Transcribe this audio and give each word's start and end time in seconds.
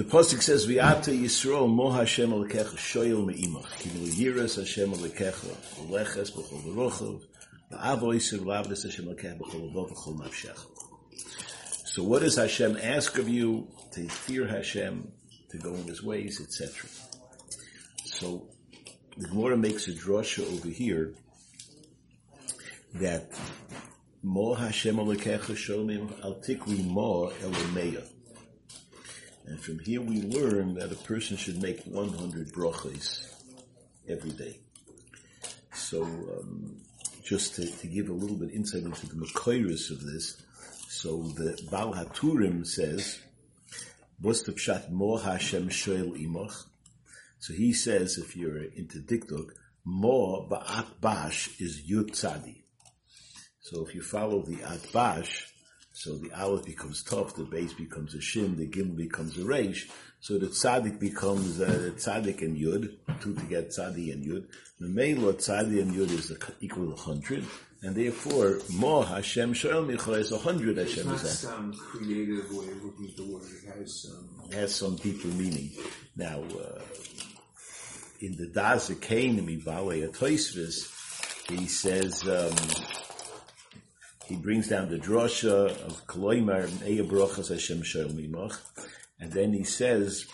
The 0.00 0.06
Pasuk 0.06 0.40
says, 0.40 0.66
V'ata 0.66 1.12
Yisrael 1.14 1.68
mo 1.68 1.90
Hashem 1.90 2.30
alekecha 2.30 2.74
shoyel 2.78 3.22
me'imach, 3.26 3.70
ki 3.80 3.90
lo 3.90 4.06
yiras 4.06 4.56
Hashem 4.56 4.92
alekecha, 4.92 5.54
v'leches 5.76 6.32
b'chol 6.32 6.62
v'rochov, 6.64 7.22
v'avoiser 7.70 8.38
v'lavdes 8.38 8.84
Hashem 8.84 9.04
alekecha 9.04 9.38
b'chol 9.38 9.70
v'vov 9.70 9.92
v'chol 9.92 10.18
nafshecha. 10.22 10.64
So 11.84 12.02
what 12.02 12.22
does 12.22 12.36
Hashem 12.36 12.78
ask 12.82 13.18
of 13.18 13.28
you? 13.28 13.68
To 13.92 14.08
fear 14.08 14.46
Hashem, 14.46 15.12
to 15.50 15.58
go 15.58 15.74
in 15.74 15.84
His 15.84 16.02
ways, 16.02 16.40
etc. 16.40 16.88
So 18.06 18.48
the 19.18 19.28
Gemara 19.28 19.58
makes 19.58 19.86
a 19.86 19.92
drasha 19.92 20.50
over 20.50 20.68
here 20.68 21.12
that 22.94 23.30
Mo 24.22 24.54
Hashem 24.54 24.96
Alekecha 24.96 25.54
Shomim 25.54 26.24
Al 26.24 26.36
Tikri 26.36 26.86
Mo 26.86 27.28
Elameya. 27.42 28.06
And 29.50 29.58
from 29.58 29.80
here 29.80 30.00
we 30.00 30.22
learn 30.22 30.74
that 30.74 30.92
a 30.92 30.94
person 30.94 31.36
should 31.36 31.60
make 31.60 31.82
100 31.82 32.52
brachas 32.52 33.26
every 34.08 34.30
day. 34.30 34.60
So, 35.74 36.04
um, 36.04 36.76
just 37.24 37.56
to, 37.56 37.66
to, 37.66 37.86
give 37.88 38.10
a 38.10 38.12
little 38.12 38.36
bit 38.36 38.52
insight 38.52 38.84
into 38.84 39.08
the 39.08 39.16
Makairis 39.16 39.90
of 39.90 40.04
this, 40.06 40.40
so 40.88 41.22
the 41.22 41.60
Baal 41.68 41.92
HaTurim 41.94 42.64
says, 42.64 43.18
What's 44.20 44.42
the 44.42 44.52
pshat 44.52 44.92
Mo 44.92 45.16
Hashem 45.16 45.68
Shoel 45.68 46.12
Imach? 46.16 46.54
So 47.40 47.52
he 47.52 47.72
says, 47.72 48.18
if 48.18 48.36
you're 48.36 48.62
into 48.62 49.00
dikduk, 49.00 49.50
Mo 49.84 50.46
Ba'at 50.48 51.00
Bash 51.00 51.60
is 51.60 51.90
Yud 51.90 52.12
Tzadi. 52.12 52.62
So 53.60 53.84
if 53.84 53.96
you 53.96 54.02
follow 54.02 54.42
the 54.42 54.58
Atbash, 54.58 55.49
so 56.00 56.16
the 56.16 56.32
Aleph 56.32 56.64
becomes 56.64 57.02
tough, 57.02 57.34
the 57.34 57.44
base 57.44 57.74
becomes 57.74 58.14
a 58.14 58.22
Shin, 58.22 58.56
the 58.56 58.64
Gim 58.64 58.96
becomes 58.96 59.36
a 59.36 59.44
resh. 59.44 59.86
so 60.18 60.38
the 60.38 60.46
tzaddik 60.46 60.98
becomes 60.98 61.60
uh, 61.60 61.90
Tzadik 61.94 62.40
and 62.40 62.56
Yud, 62.56 62.96
two 63.20 63.34
to 63.34 63.42
get 63.42 63.68
Tzadi 63.68 64.10
and 64.10 64.24
Yud. 64.24 64.46
The 64.78 64.88
Mela 64.88 65.34
Tzadi 65.34 65.82
and 65.82 65.92
Yud 65.92 66.10
is 66.10 66.32
equal 66.62 66.86
to 66.86 66.92
100, 66.92 67.44
and 67.82 67.94
therefore, 67.94 68.60
Mo 68.72 69.02
Hashem 69.02 69.52
Shoel 69.52 69.94
Micha 69.94 70.18
is 70.18 70.32
a 70.32 70.36
100 70.36 70.78
Hashem 70.78 71.10
is 71.10 71.38
some 71.40 71.74
creative 71.74 72.50
way 72.50 72.68
of 72.68 72.82
looking 72.82 73.06
at 73.06 73.16
the 73.18 73.26
word, 73.26 73.42
it 73.42 73.78
has 73.78 74.00
some... 74.00 74.28
It 74.48 74.54
has 74.54 74.74
some 74.74 74.96
deeper 74.96 75.28
meaning. 75.28 75.70
Now, 76.16 76.40
uh, 76.40 76.80
in 78.20 78.38
the 78.38 78.46
Daza 78.46 78.98
Kain, 78.98 79.38
Mivale 79.46 80.10
Atoisvis, 80.10 81.50
he 81.50 81.66
says, 81.66 82.26
um, 82.26 82.56
he 84.30 84.36
brings 84.36 84.68
down 84.68 84.88
the 84.88 84.96
drosha 84.96 85.66
of 85.84 86.06
Koloimar 86.06 86.68
Eya 86.84 87.04
Brochas 87.06 87.48
Hashem 87.48 87.82
Shel 87.82 88.08
Mimach, 88.08 88.56
and 89.18 89.32
then 89.32 89.52
he 89.52 89.64
says 89.64 90.24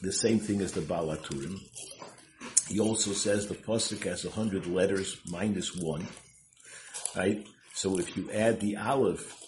the 0.00 0.12
same 0.12 0.38
thing 0.40 0.62
as 0.62 0.72
the 0.72 0.80
Baal 0.80 1.14
HaTurim. 1.14 1.58
He 2.68 2.80
also 2.80 3.12
says 3.12 3.46
the 3.46 3.54
pasuk 3.54 4.04
has 4.04 4.24
a 4.24 4.30
hundred 4.30 4.66
letters 4.66 5.20
minus 5.26 5.76
one, 5.76 6.06
right? 7.14 7.46
So 7.74 7.98
if 7.98 8.16
you 8.16 8.30
add 8.32 8.60
the 8.60 8.76
aleph 8.76 9.38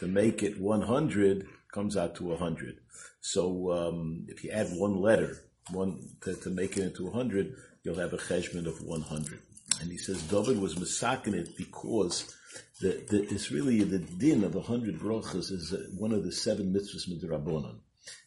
to 0.00 0.06
make 0.06 0.42
it 0.42 0.60
one 0.60 0.82
hundred, 0.82 1.46
comes 1.72 1.96
out 1.96 2.14
to 2.16 2.36
hundred. 2.36 2.76
So 3.22 3.72
um, 3.72 4.26
if 4.28 4.44
you 4.44 4.50
add 4.50 4.68
one 4.76 4.96
letter, 5.00 5.38
one 5.70 6.10
to, 6.20 6.34
to 6.34 6.50
make 6.50 6.76
it 6.76 6.84
into 6.84 7.10
hundred, 7.10 7.54
you'll 7.82 7.98
have 7.98 8.12
a 8.12 8.18
cheshbon 8.18 8.66
of 8.66 8.82
one 8.82 9.00
hundred. 9.00 9.40
And 9.80 9.90
he 9.90 9.96
says 9.96 10.22
David 10.24 10.60
was 10.60 10.74
masakin 10.74 11.34
it 11.34 11.56
because 11.56 12.34
the, 12.80 13.04
the, 13.08 13.22
it's 13.30 13.50
really 13.50 13.82
the 13.82 13.98
din 13.98 14.44
of 14.44 14.54
a 14.54 14.60
hundred 14.60 14.98
brachas 14.98 15.50
is 15.50 15.72
uh, 15.72 15.86
one 15.96 16.12
of 16.12 16.24
the 16.24 16.32
seven 16.32 16.72
mitzvahs 16.72 17.08
midrabanan, 17.08 17.78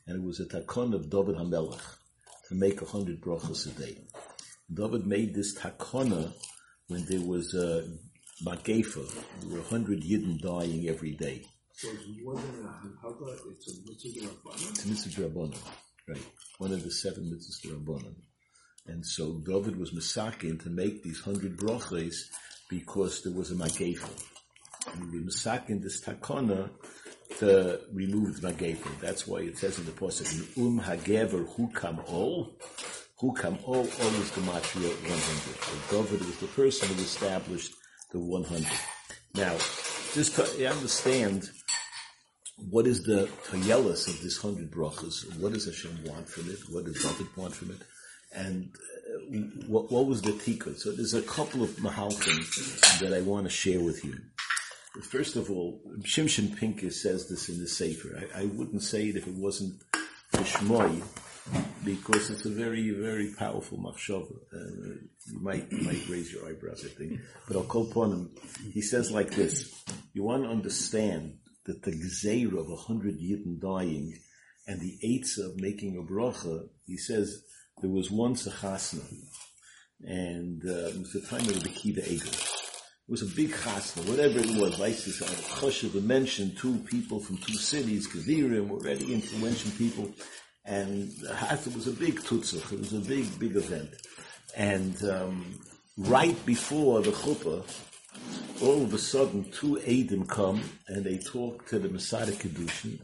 and 0.07 0.17
it 0.17 0.25
was 0.25 0.39
a 0.39 0.45
takon 0.45 0.93
of 0.93 1.09
David 1.09 1.35
Hamelach 1.35 1.97
to 2.47 2.55
make 2.55 2.81
a 2.81 2.85
hundred 2.85 3.21
brachas 3.21 3.67
a 3.67 3.79
day. 3.79 3.97
David 4.73 5.05
made 5.05 5.33
this 5.33 5.57
takona 5.57 6.33
when 6.87 7.05
there 7.05 7.21
was 7.21 7.53
a 7.53 7.87
magefa. 8.43 9.07
There 9.41 9.53
were 9.53 9.59
a 9.59 9.69
hundred 9.69 10.01
yidden 10.01 10.41
dying 10.41 10.87
every 10.89 11.11
day. 11.11 11.43
So 11.73 11.89
it's 11.91 12.05
more 12.23 12.35
than 12.35 12.65
a 12.65 13.07
hanhava, 13.07 13.37
it's 13.51 14.85
a 14.85 14.87
mitzvah 14.87 15.29
mitzvah 15.29 15.59
right? 16.07 16.25
One 16.57 16.73
of 16.73 16.83
the 16.83 16.91
seven 16.91 17.25
mitzvahs 17.25 17.65
drabanan. 17.65 18.15
And 18.87 19.05
so 19.05 19.39
David 19.45 19.77
was 19.77 19.91
masakin 19.91 20.61
to 20.63 20.69
make 20.69 21.03
these 21.03 21.21
hundred 21.21 21.57
brachas 21.57 22.15
because 22.69 23.23
there 23.23 23.33
was 23.33 23.51
a 23.51 23.55
magefa 23.55 24.09
and 24.93 25.11
we 25.11 25.19
masakin 25.19 25.81
this 25.81 26.01
takana 26.01 26.69
to 27.37 27.79
remove 27.93 28.41
the 28.41 28.51
magefa. 28.51 28.99
That's 28.99 29.27
why 29.27 29.39
it 29.39 29.57
says 29.57 29.77
in 29.79 29.85
the 29.85 29.91
pasuk, 29.91 30.57
"Um 30.57 30.79
hagever 30.79 31.45
hukam 31.55 32.03
ol." 32.09 32.55
Hukam 33.21 33.59
ol, 33.67 33.79
ol 33.79 34.15
is 34.21 34.31
the 34.31 34.41
matria 34.41 34.89
100. 34.89 35.89
So 35.89 36.03
David 36.03 36.25
was 36.25 36.37
the 36.37 36.47
person 36.47 36.87
who 36.87 37.01
established 37.01 37.73
the 38.13 38.19
100. 38.19 38.65
Now, 39.35 39.57
just 40.13 40.35
to 40.35 40.69
understand 40.69 41.49
what 42.69 42.87
is 42.87 43.03
the 43.03 43.29
tayelis 43.49 44.07
of 44.07 44.21
this 44.21 44.41
100 44.41 44.71
brachas, 44.71 45.37
what 45.37 45.53
does 45.53 45.65
Hashem 45.65 46.05
want 46.05 46.29
from 46.29 46.49
it, 46.49 46.59
what 46.69 46.85
does 46.85 47.03
David 47.03 47.27
want 47.35 47.53
from 47.53 47.71
it, 47.71 47.81
and 48.31 48.69
uh, 48.75 49.37
what, 49.67 49.91
what 49.91 50.05
was 50.05 50.21
the 50.21 50.31
tikkun. 50.31 50.77
So 50.77 50.91
there's 50.91 51.13
a 51.13 51.21
couple 51.21 51.63
of 51.63 51.69
mahalchim 51.77 52.99
that 52.99 53.13
I 53.13 53.21
want 53.21 53.45
to 53.45 53.49
share 53.49 53.81
with 53.81 54.03
you. 54.05 54.15
First 55.03 55.35
of 55.35 55.49
all, 55.51 55.81
Shimshon 56.01 56.57
Pincus 56.57 57.01
says 57.01 57.29
this 57.29 57.47
in 57.49 57.59
the 57.59 57.67
Sefer. 57.67 58.27
I, 58.35 58.41
I 58.41 58.45
wouldn't 58.45 58.83
say 58.83 59.07
it 59.07 59.15
if 59.15 59.27
it 59.27 59.35
wasn't 59.35 59.81
Shmoy, 60.33 61.01
because 61.83 62.29
it's 62.29 62.45
a 62.45 62.49
very, 62.49 62.91
very 62.91 63.33
powerful 63.37 63.77
machshava. 63.77 64.31
Uh, 64.53 64.99
you 65.27 65.39
might, 65.41 65.71
you 65.71 65.83
might 65.83 66.07
raise 66.09 66.31
your 66.31 66.47
eyebrows, 66.47 66.85
I 66.85 66.89
think. 66.89 67.19
But 67.47 67.57
I'll 67.57 67.63
call 67.63 67.89
upon 67.89 68.11
him. 68.11 68.31
He 68.73 68.81
says 68.81 69.11
like 69.11 69.31
this, 69.31 69.83
you 70.13 70.23
want 70.23 70.43
to 70.43 70.49
understand 70.49 71.37
that 71.65 71.83
the 71.83 71.91
gzeir 71.91 72.57
of 72.57 72.69
a 72.69 72.75
hundred 72.75 73.19
yidden 73.19 73.59
dying 73.59 74.17
and 74.67 74.79
the 74.79 74.97
eights 75.03 75.37
of 75.37 75.59
making 75.59 75.97
a 75.97 76.01
bracha, 76.01 76.67
he 76.85 76.97
says 76.97 77.43
there 77.81 77.89
was 77.89 78.11
once 78.11 78.45
a 78.47 78.51
chasna, 78.51 79.05
and 80.01 80.63
uh, 80.65 80.89
it 80.89 80.99
was 80.99 81.13
the 81.13 81.21
time 81.21 81.41
of 81.41 81.63
the 81.63 81.69
Kiva 81.69 82.01
Eger. 82.11 82.27
It 82.27 83.11
was 83.11 83.21
a 83.21 83.35
big 83.35 83.51
chasna, 83.51 84.07
whatever 84.07 84.39
it 84.39 84.61
was. 84.61 84.79
Like 84.79 84.97
this, 84.97 85.21
Choshev 85.21 86.01
mentioned 86.03 86.57
two 86.57 86.77
people 86.79 87.19
from 87.19 87.37
two 87.37 87.53
cities, 87.53 88.07
Kavirim, 88.07 88.81
very 88.83 89.13
influential 89.13 89.71
people, 89.71 90.11
and 90.65 91.09
it 91.11 91.75
was 91.75 91.87
a 91.87 91.91
big 91.91 92.19
tutzach. 92.19 92.71
It 92.71 92.79
was 92.79 92.93
a 92.93 92.99
big, 92.99 93.39
big 93.39 93.55
event. 93.55 93.89
And 94.55 95.03
um, 95.09 95.59
right 95.97 96.45
before 96.45 97.01
the 97.01 97.11
chuppah, 97.11 97.63
all 98.61 98.83
of 98.83 98.93
a 98.93 98.97
sudden, 98.97 99.45
two 99.51 99.79
Adim 99.87 100.27
come 100.27 100.61
and 100.87 101.05
they 101.05 101.17
talk 101.17 101.65
to 101.67 101.79
the 101.79 101.89
Masada 101.89 102.33
Kedushin, 102.33 102.99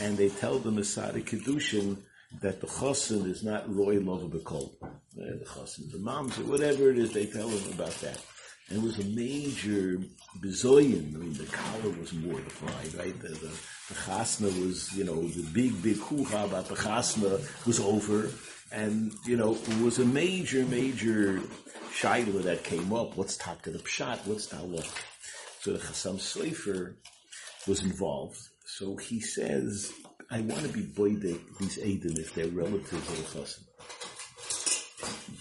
and 0.00 0.16
they 0.16 0.30
tell 0.30 0.58
the 0.58 0.70
Masada 0.70 1.20
Kedushin 1.20 1.98
that 2.40 2.60
the 2.60 2.66
chosin 2.66 3.30
is 3.30 3.42
not 3.42 3.74
roy 3.74 3.98
love 3.98 4.22
bekol. 4.30 4.72
The 5.14 5.24
uh, 5.24 5.44
chosin, 5.44 5.90
the 5.90 5.98
moms, 5.98 6.38
or 6.38 6.44
whatever 6.44 6.90
it 6.90 6.98
is, 6.98 7.12
they 7.12 7.26
tell 7.26 7.48
him 7.48 7.72
about 7.72 7.94
that. 8.00 8.20
And 8.68 8.78
it 8.78 8.84
was 8.84 8.98
a 8.98 9.04
major 9.04 9.98
bizoyin. 10.40 11.14
I 11.14 11.18
mean, 11.18 11.32
the 11.32 11.46
collar 11.46 11.90
was 11.98 12.12
mortified, 12.12 12.94
right? 12.94 13.18
The, 13.18 13.28
the, 13.28 13.50
the 13.88 13.94
chasna 13.94 14.66
was, 14.66 14.92
you 14.94 15.04
know, 15.04 15.22
the 15.22 15.42
big, 15.54 15.82
big 15.82 15.96
hoo-ha 15.96 16.44
about 16.44 16.66
the 16.66 16.74
chasna 16.74 17.40
was 17.66 17.80
over. 17.80 18.30
And, 18.70 19.12
you 19.24 19.36
know, 19.36 19.54
it 19.54 19.80
was 19.80 19.98
a 19.98 20.04
major, 20.04 20.64
major 20.66 21.40
shaila 21.92 22.42
that 22.42 22.62
came 22.62 22.92
up. 22.92 23.16
What's 23.16 23.38
taka 23.38 23.70
the 23.70 23.78
pshat? 23.78 24.26
What's 24.26 24.46
ta'alach? 24.46 24.86
So 25.60 25.72
the 25.72 25.78
Chassam 25.78 26.18
Sofer 26.18 26.94
was 27.66 27.82
involved. 27.82 28.38
So 28.64 28.96
he 28.96 29.20
says, 29.20 29.92
I 30.30 30.40
want 30.42 30.60
to 30.62 30.68
be 30.68 30.82
boydek 30.82 31.40
these 31.58 31.78
Aiden 31.78 32.18
if 32.18 32.34
they're 32.34 32.48
relatives 32.48 32.92
of 32.92 33.16
the 33.16 33.40
Chasam. 33.40 33.64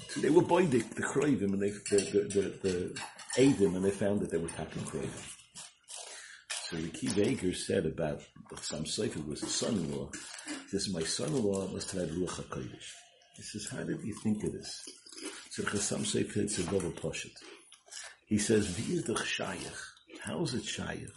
So 0.10 0.22
they 0.22 0.30
were 0.30 0.42
boydek, 0.42 0.96
the 0.96 1.04
Kroivim, 1.04 1.54
and 1.54 1.62
they, 1.62 1.72
the, 1.72 1.98
the, 2.12 2.20
the, 2.34 2.42
the 2.62 3.02
and 3.38 3.86
they 3.86 3.92
found 3.92 4.22
that 4.22 4.32
they 4.32 4.38
were 4.38 4.48
tapping 4.48 4.84
Kohen. 4.86 5.10
So 6.70 6.78
the 6.78 6.90
Key 6.90 7.10
Baker 7.14 7.54
said 7.54 7.86
about 7.86 8.22
some 8.62 8.86
Sefer 8.86 9.22
was 9.22 9.42
his 9.42 9.54
son-in-law. 9.54 10.10
Says, 10.70 10.90
my 10.92 11.04
son-in-law 11.04 11.68
must 11.68 11.92
have 11.92 12.02
had 12.02 12.18
Ruach 12.18 12.42
HaKodesh. 12.44 12.92
He 13.36 13.44
says, 13.44 13.70
how 13.70 13.84
did 13.84 14.02
you 14.04 14.16
think 14.24 14.44
of 14.44 14.54
this? 14.54 14.84
So 15.52 15.64
Chassam 15.64 16.00
Sofer 16.00 16.38
it's 16.38 16.58
a 16.58 16.64
double 16.64 16.92
poshet. 16.92 17.32
He 18.26 18.38
says, 18.38 18.76
the 18.76 19.14
Shayach? 19.14 19.82
How 20.24 20.42
is 20.42 20.54
it 20.56 20.64
Shayach? 20.64 21.12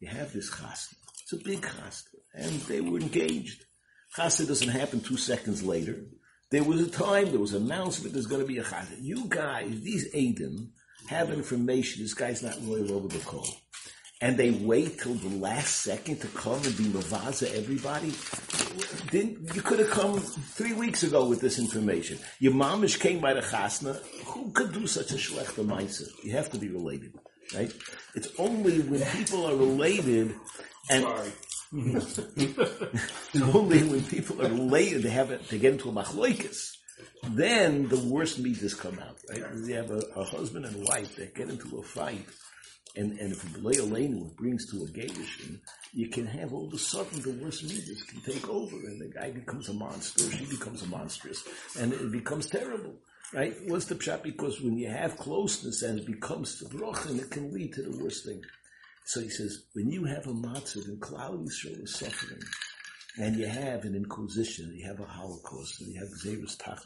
You 0.00 0.08
have 0.08 0.32
this 0.32 0.50
chasna. 0.50 1.03
It's 1.24 1.32
a 1.32 1.44
big 1.44 1.62
chasna. 1.62 2.14
And 2.34 2.60
they 2.62 2.80
were 2.80 2.98
engaged. 3.00 3.64
Chasna 4.16 4.46
doesn't 4.46 4.68
happen 4.68 5.00
two 5.00 5.16
seconds 5.16 5.62
later. 5.62 6.04
There 6.50 6.62
was 6.62 6.80
a 6.80 6.90
time, 6.90 7.30
there 7.30 7.40
was 7.40 7.54
an 7.54 7.64
announcement 7.64 8.12
there's 8.12 8.26
going 8.26 8.42
to 8.42 8.46
be 8.46 8.58
a 8.58 8.62
chasna. 8.62 8.96
You 9.00 9.24
guys, 9.28 9.80
these 9.80 10.12
Adim, 10.14 10.68
have 11.08 11.30
information. 11.30 12.02
This 12.02 12.14
guy's 12.14 12.42
not 12.42 12.56
really 12.62 12.92
over 12.92 13.08
the 13.08 13.18
call. 13.20 13.46
and 14.20 14.36
they 14.36 14.50
wait 14.52 15.00
till 15.00 15.14
the 15.14 15.36
last 15.36 15.82
second 15.82 16.20
to 16.20 16.26
come 16.28 16.54
and 16.54 16.76
be 16.76 16.84
mavaza 16.84 17.52
everybody. 17.54 18.12
Didn't, 19.10 19.54
you 19.54 19.62
could 19.62 19.80
have 19.80 19.90
come 19.90 20.18
three 20.20 20.72
weeks 20.72 21.02
ago 21.02 21.26
with 21.26 21.40
this 21.40 21.58
information. 21.58 22.18
Your 22.38 22.52
mamish 22.52 22.98
came 23.00 23.20
by 23.20 23.34
the 23.34 23.40
chasna. 23.40 23.96
Who 24.26 24.50
could 24.52 24.72
do 24.72 24.86
such 24.86 25.10
a 25.12 25.16
shlechter 25.16 25.66
meiser? 25.66 26.08
You 26.22 26.32
have 26.32 26.50
to 26.50 26.58
be 26.58 26.68
related, 26.68 27.14
right? 27.54 27.72
It's 28.14 28.28
only 28.38 28.80
when 28.80 29.02
people 29.10 29.46
are 29.46 29.56
related 29.56 30.34
and 30.90 31.04
Sorry. 31.04 31.32
only 33.42 33.82
when 33.82 34.04
people 34.04 34.40
are 34.40 34.48
late 34.48 35.02
they 35.02 35.08
have 35.08 35.30
it, 35.30 35.48
they 35.48 35.58
get 35.58 35.72
into 35.72 35.88
a 35.88 35.92
machloikis. 35.92 36.76
Then 37.30 37.88
the 37.88 37.98
worst 37.98 38.38
midas 38.38 38.74
come 38.74 38.98
out, 39.00 39.18
right? 39.28 39.42
You 39.64 39.74
have 39.74 39.90
a, 39.90 39.98
a 40.16 40.24
husband 40.24 40.66
and 40.66 40.86
wife 40.86 41.16
that 41.16 41.34
get 41.34 41.48
into 41.48 41.78
a 41.78 41.82
fight, 41.82 42.24
and, 42.96 43.18
and 43.18 43.32
if 43.32 43.42
Leilenu 43.54 44.36
brings 44.36 44.70
to 44.70 44.84
a 44.84 44.86
Gaelish, 44.86 45.42
you 45.92 46.08
can 46.08 46.26
have 46.26 46.52
all 46.52 46.66
of 46.66 46.72
a 46.74 46.78
sudden 46.78 47.22
the 47.22 47.44
worst 47.44 47.64
midas 47.64 48.02
can 48.04 48.20
take 48.20 48.48
over, 48.48 48.76
and 48.76 49.00
the 49.00 49.08
guy 49.08 49.30
becomes 49.30 49.68
a 49.68 49.72
monster, 49.72 50.30
she 50.30 50.44
becomes 50.44 50.82
a 50.82 50.86
monstrous, 50.86 51.42
and 51.78 51.92
it 51.92 52.12
becomes 52.12 52.46
terrible. 52.46 52.94
Right? 53.32 53.56
What's 53.66 53.86
the 53.86 53.96
pshat? 53.96 54.22
Because 54.22 54.60
when 54.60 54.78
you 54.78 54.88
have 54.88 55.16
closeness 55.16 55.82
and 55.82 55.98
it 55.98 56.06
becomes 56.06 56.60
the 56.60 56.86
and 57.08 57.18
it 57.18 57.30
can 57.30 57.52
lead 57.52 57.72
to 57.72 57.82
the 57.82 58.04
worst 58.04 58.24
thing. 58.24 58.42
So 59.04 59.20
he 59.20 59.28
says, 59.28 59.64
when 59.74 59.90
you 59.90 60.04
have 60.04 60.26
a 60.26 60.32
matzah 60.32 60.86
and 60.86 61.00
Klal 61.00 61.44
Yisrael 61.44 61.84
is 61.84 61.94
suffering, 61.94 62.40
and 63.18 63.36
you 63.36 63.46
have 63.46 63.84
an 63.84 63.94
inquisition, 63.94 64.74
you 64.74 64.86
have 64.86 64.98
a 64.98 65.04
Holocaust, 65.04 65.80
and 65.80 65.92
you 65.92 66.00
have 66.00 66.08
Zerus 66.08 66.56
Tach 66.58 66.80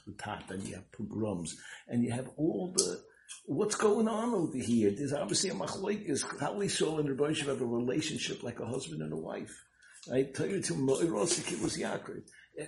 and 0.51 0.63
you 0.65 0.75
have 0.75 0.93
pogroms, 0.93 1.57
and 1.87 2.03
you 2.03 2.11
have 2.13 2.29
all 2.37 2.75
the 2.77 3.01
what's 3.47 3.77
going 3.77 4.09
on 4.09 4.35
over 4.35 4.59
here. 4.59 4.91
There's 4.91 5.13
obviously 5.13 5.51
a 5.51 5.55
machlokes. 5.55 6.25
Klal 6.25 6.57
Yisrael 6.57 6.99
and 6.99 7.09
Rebbe 7.09 7.35
have 7.47 7.61
a 7.61 7.67
relationship 7.67 8.43
like 8.43 8.61
a 8.61 8.67
husband 8.67 9.01
and 9.03 9.13
a 9.13 9.17
wife. 9.17 9.55
I 10.13 10.25
tell 10.25 10.47
you 10.47 10.61
to 10.61 10.75
Moirosik 10.75 11.63
was 11.63 11.77
Yaakov. 11.77 12.23
Eh, 12.59 12.67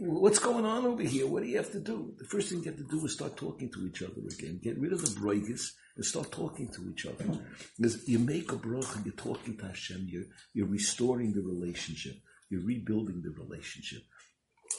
what's 0.00 0.38
going 0.38 0.64
on 0.64 0.84
over 0.84 1.02
here? 1.02 1.26
What 1.26 1.42
do 1.42 1.48
you 1.48 1.56
have 1.56 1.72
to 1.72 1.80
do? 1.80 2.12
The 2.18 2.24
first 2.24 2.50
thing 2.50 2.58
you 2.58 2.70
have 2.70 2.78
to 2.78 2.84
do 2.84 3.04
is 3.06 3.14
start 3.14 3.36
talking 3.36 3.70
to 3.72 3.86
each 3.86 4.02
other 4.02 4.20
again. 4.30 4.60
Get 4.62 4.78
rid 4.78 4.92
of 4.92 5.00
the 5.00 5.20
broigas 5.20 5.70
and 5.96 6.04
start 6.04 6.30
talking 6.30 6.68
to 6.68 6.90
each 6.90 7.06
other. 7.06 7.38
Because 7.76 8.08
you 8.08 8.18
make 8.18 8.52
a 8.52 8.56
bracha, 8.56 9.04
you're 9.04 9.14
talking 9.14 9.56
to 9.56 9.66
Hashem, 9.66 10.06
you're, 10.08 10.24
you're 10.54 10.68
restoring 10.68 11.32
the 11.32 11.42
relationship, 11.42 12.16
you're 12.50 12.64
rebuilding 12.64 13.22
the 13.22 13.30
relationship. 13.30 14.02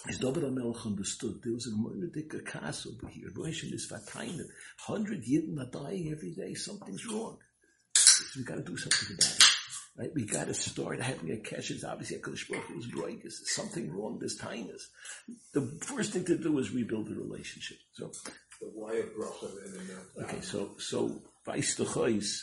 As 0.07 0.19
David 0.19 0.43
HaMelech 0.43 0.85
understood, 0.85 1.39
there 1.43 1.53
was 1.53 1.67
a 1.67 1.71
Moiridik 1.71 2.41
Akas 2.41 2.87
over 2.87 3.07
here. 3.11 3.29
Roshim 3.35 3.73
is 3.73 3.89
Vatainet. 3.91 4.47
Hundred 4.79 5.23
Yidden 5.23 5.59
are 5.59 5.71
dying 5.71 6.11
every 6.11 6.31
day. 6.31 6.53
Something's 6.53 7.05
wrong. 7.05 7.37
We've 8.35 8.45
got 8.45 8.55
to 8.55 8.63
do 8.63 8.77
something 8.77 9.15
about 9.15 9.35
it. 9.35 9.43
Right? 9.97 10.11
We 10.13 10.25
got 10.25 10.47
to 10.47 10.53
start 10.53 11.01
having 11.01 11.31
a 11.31 11.37
keshes. 11.37 11.83
Obviously, 11.83 12.17
Hakadosh 12.17 12.49
Baruch 12.49 12.65
Hu 12.65 12.75
was 12.75 12.87
broigas. 12.87 13.21
There's 13.21 13.55
something 13.55 13.91
wrong. 13.91 14.19
There's 14.19 14.35
tightness. 14.35 14.89
The 15.53 15.79
first 15.81 16.13
thing 16.13 16.25
to 16.25 16.37
do 16.37 16.59
is 16.59 16.71
rebuild 16.71 17.07
the 17.07 17.15
relationship. 17.15 17.77
So, 17.93 18.11
The 18.59 18.67
of 18.67 19.13
bracha 19.15 19.49
then 19.63 19.79
and 19.79 19.89
now. 19.89 20.23
okay, 20.23 20.41
so 20.41 20.71
so 20.79 21.21
Vaistachois, 21.45 22.41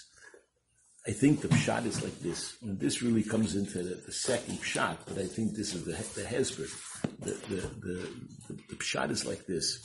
I 1.06 1.11
think 1.11 1.40
the 1.40 1.49
pshat 1.49 1.87
is 1.87 2.02
like 2.02 2.19
this, 2.20 2.56
and 2.62 2.78
this 2.78 3.02
really 3.02 3.22
comes 3.22 3.56
into 3.56 3.82
the, 3.82 3.94
the 3.96 4.12
second 4.12 4.58
pshat, 4.58 4.99
but 5.06 5.19
I 5.19 5.26
think 5.26 5.55
this 5.55 5.75
is 5.75 5.84
the 5.84 5.93
the 5.93 6.26
hesber. 6.26 6.70
The 7.20 7.32
the 7.32 7.56
the, 7.56 8.08
the, 8.49 8.55
the 8.69 8.76
pshat 8.76 9.11
is 9.11 9.26
like 9.26 9.46
this. 9.46 9.82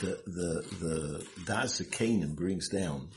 The 0.00 0.20
the 0.26 0.64
the 0.80 1.26
Das 1.44 1.80
Canaan 1.90 2.34
brings 2.34 2.68
down. 2.68 3.08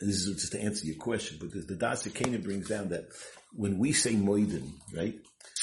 And 0.00 0.08
this 0.08 0.18
is 0.18 0.40
just 0.40 0.52
to 0.52 0.60
answer 0.60 0.86
your 0.86 0.96
question, 0.96 1.38
but 1.40 1.50
the, 1.50 1.60
the 1.60 1.74
Das 1.74 2.06
Canaan 2.06 2.42
brings 2.42 2.68
down 2.68 2.90
that 2.90 3.08
when 3.52 3.78
we 3.78 3.92
say 3.92 4.14
moiden, 4.14 4.74
right? 4.94 5.18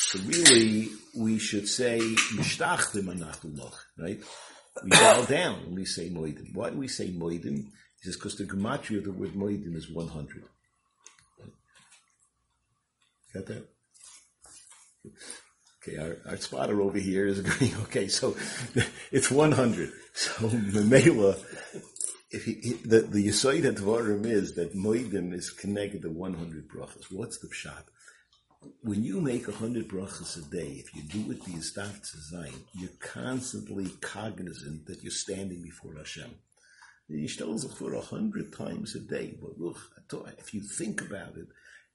So 0.08 0.20
really, 0.20 0.90
we 1.18 1.40
should 1.40 1.68
say 1.68 1.98
anachulach, 1.98 3.74
right? 3.98 4.22
We 4.84 4.90
bow 4.92 5.26
down 5.26 5.64
when 5.66 5.76
we 5.76 5.86
say 5.86 6.12
Moedim. 6.12 6.54
Why 6.54 6.70
do 6.70 6.78
we 6.78 6.88
say 6.88 7.10
Moedim? 7.10 7.56
He 7.56 8.04
says 8.04 8.16
because 8.16 8.36
the 8.36 8.44
gematria 8.44 9.00
of 9.00 9.06
the 9.06 9.12
word 9.12 9.34
Moedim 9.34 9.76
is 9.76 9.90
one 9.90 10.10
hundred. 10.10 10.44
Got 13.34 13.48
that? 13.48 13.68
Okay, 15.82 15.98
our, 15.98 16.18
our 16.30 16.38
spotter 16.38 16.82
over 16.82 17.00
here 17.00 17.26
is 17.26 17.40
agreeing. 17.44 17.76
Okay, 17.84 18.08
so 18.08 18.38
it's 19.12 19.32
100. 19.32 19.92
So 20.14 20.50
Memela, 20.50 21.38
if 22.30 22.46
he, 22.46 22.54
he, 22.62 22.74
the, 22.74 23.02
the 23.02 23.28
Yisoid 23.28 23.66
is 24.26 24.56
that 24.56 24.76
Moedim 24.76 25.34
is 25.34 25.50
connected 25.50 26.04
to 26.04 26.10
100 26.10 26.70
brachas. 26.70 27.12
What's 27.12 27.40
the 27.40 27.48
pshat? 27.48 27.84
When 28.82 29.04
you 29.04 29.22
make 29.22 29.48
a 29.48 29.52
100 29.52 29.88
brachas 29.88 30.38
a 30.38 30.50
day, 30.50 30.84
if 30.84 30.96
you 30.96 31.02
do 31.04 31.32
it 31.32 31.44
the 31.44 31.52
Yistaf 31.52 32.02
Tzayin, 32.02 32.54
you're 32.74 32.90
constantly 33.00 33.90
cognizant 34.02 34.86
that 34.88 35.04
you're 35.04 35.12
standing 35.12 35.62
before 35.62 35.96
Hashem. 35.96 36.36
You 37.08 37.28
shtel 37.28 37.78
for 37.78 37.94
a 37.94 38.02
hundred 38.02 38.52
times 38.54 38.96
a 38.96 39.00
day. 39.00 39.38
But 39.40 39.60
look, 39.60 39.78
if 40.40 40.54
you 40.54 40.62
think 40.62 41.02
about 41.02 41.38
it, 41.38 41.48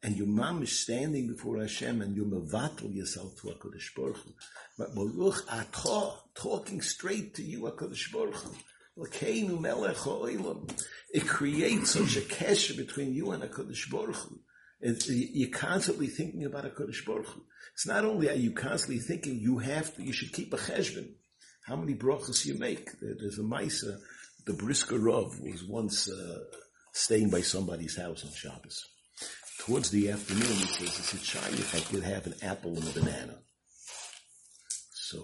and 0.02 0.16
your 0.16 0.28
mom 0.28 0.62
is 0.62 0.78
standing 0.78 1.26
before 1.28 1.60
Hashem 1.60 2.00
and 2.00 2.16
you 2.16 2.24
mevatel 2.24 2.94
yourself 2.94 3.36
to 3.40 3.48
HaKadosh 3.48 3.94
Baruch 3.94 4.16
Hu. 4.16 4.32
But 4.78 4.94
Baruch 4.94 5.46
atah, 5.48 6.14
talking 6.34 6.80
straight 6.80 7.34
to 7.34 7.42
you, 7.42 7.62
HaKadosh 7.62 8.12
Baruch 8.12 8.36
Hu. 8.36 8.54
It 11.12 11.26
creates 11.26 11.90
such 11.90 12.16
a 12.16 12.20
kesher 12.20 12.76
between 12.76 13.14
you 13.14 13.32
and 13.32 13.42
HaKadosh 13.42 13.90
Baruch 13.90 14.16
Hu. 14.16 14.40
It's, 14.80 15.08
you're 15.08 15.50
constantly 15.50 16.06
thinking 16.06 16.44
about 16.44 16.64
HaKadosh 16.64 17.04
Baruch 17.04 17.26
Hu. 17.26 17.42
It's 17.74 17.86
not 17.86 18.04
only 18.04 18.30
are 18.30 18.34
you 18.34 18.52
constantly 18.52 18.98
thinking, 18.98 19.38
you 19.38 19.58
have 19.58 19.94
to, 19.96 20.02
you 20.02 20.12
should 20.12 20.32
keep 20.32 20.52
a 20.54 20.56
cheshbon. 20.56 21.12
How 21.66 21.76
many 21.76 21.94
brachas 21.94 22.46
you 22.46 22.58
make. 22.58 22.88
There's 23.00 23.38
a 23.38 23.42
Maisa, 23.42 23.98
the 24.46 24.54
Brisker 24.54 24.98
Rav 24.98 25.38
was 25.40 25.62
once 25.64 26.10
uh, 26.10 26.38
staying 26.92 27.30
by 27.30 27.42
somebody's 27.42 27.96
house 27.96 28.24
on 28.24 28.32
Shabbos 28.32 28.86
towards 29.60 29.90
the 29.90 30.10
afternoon, 30.10 30.42
he 30.42 30.66
says, 30.66 30.98
it's 30.98 31.12
a 31.14 31.18
shy 31.18 31.48
if 31.50 31.74
I 31.74 31.80
could 31.80 32.02
have 32.02 32.26
an 32.26 32.34
apple 32.42 32.76
and 32.76 32.88
a 32.88 32.98
banana. 32.98 33.38
So, 34.92 35.22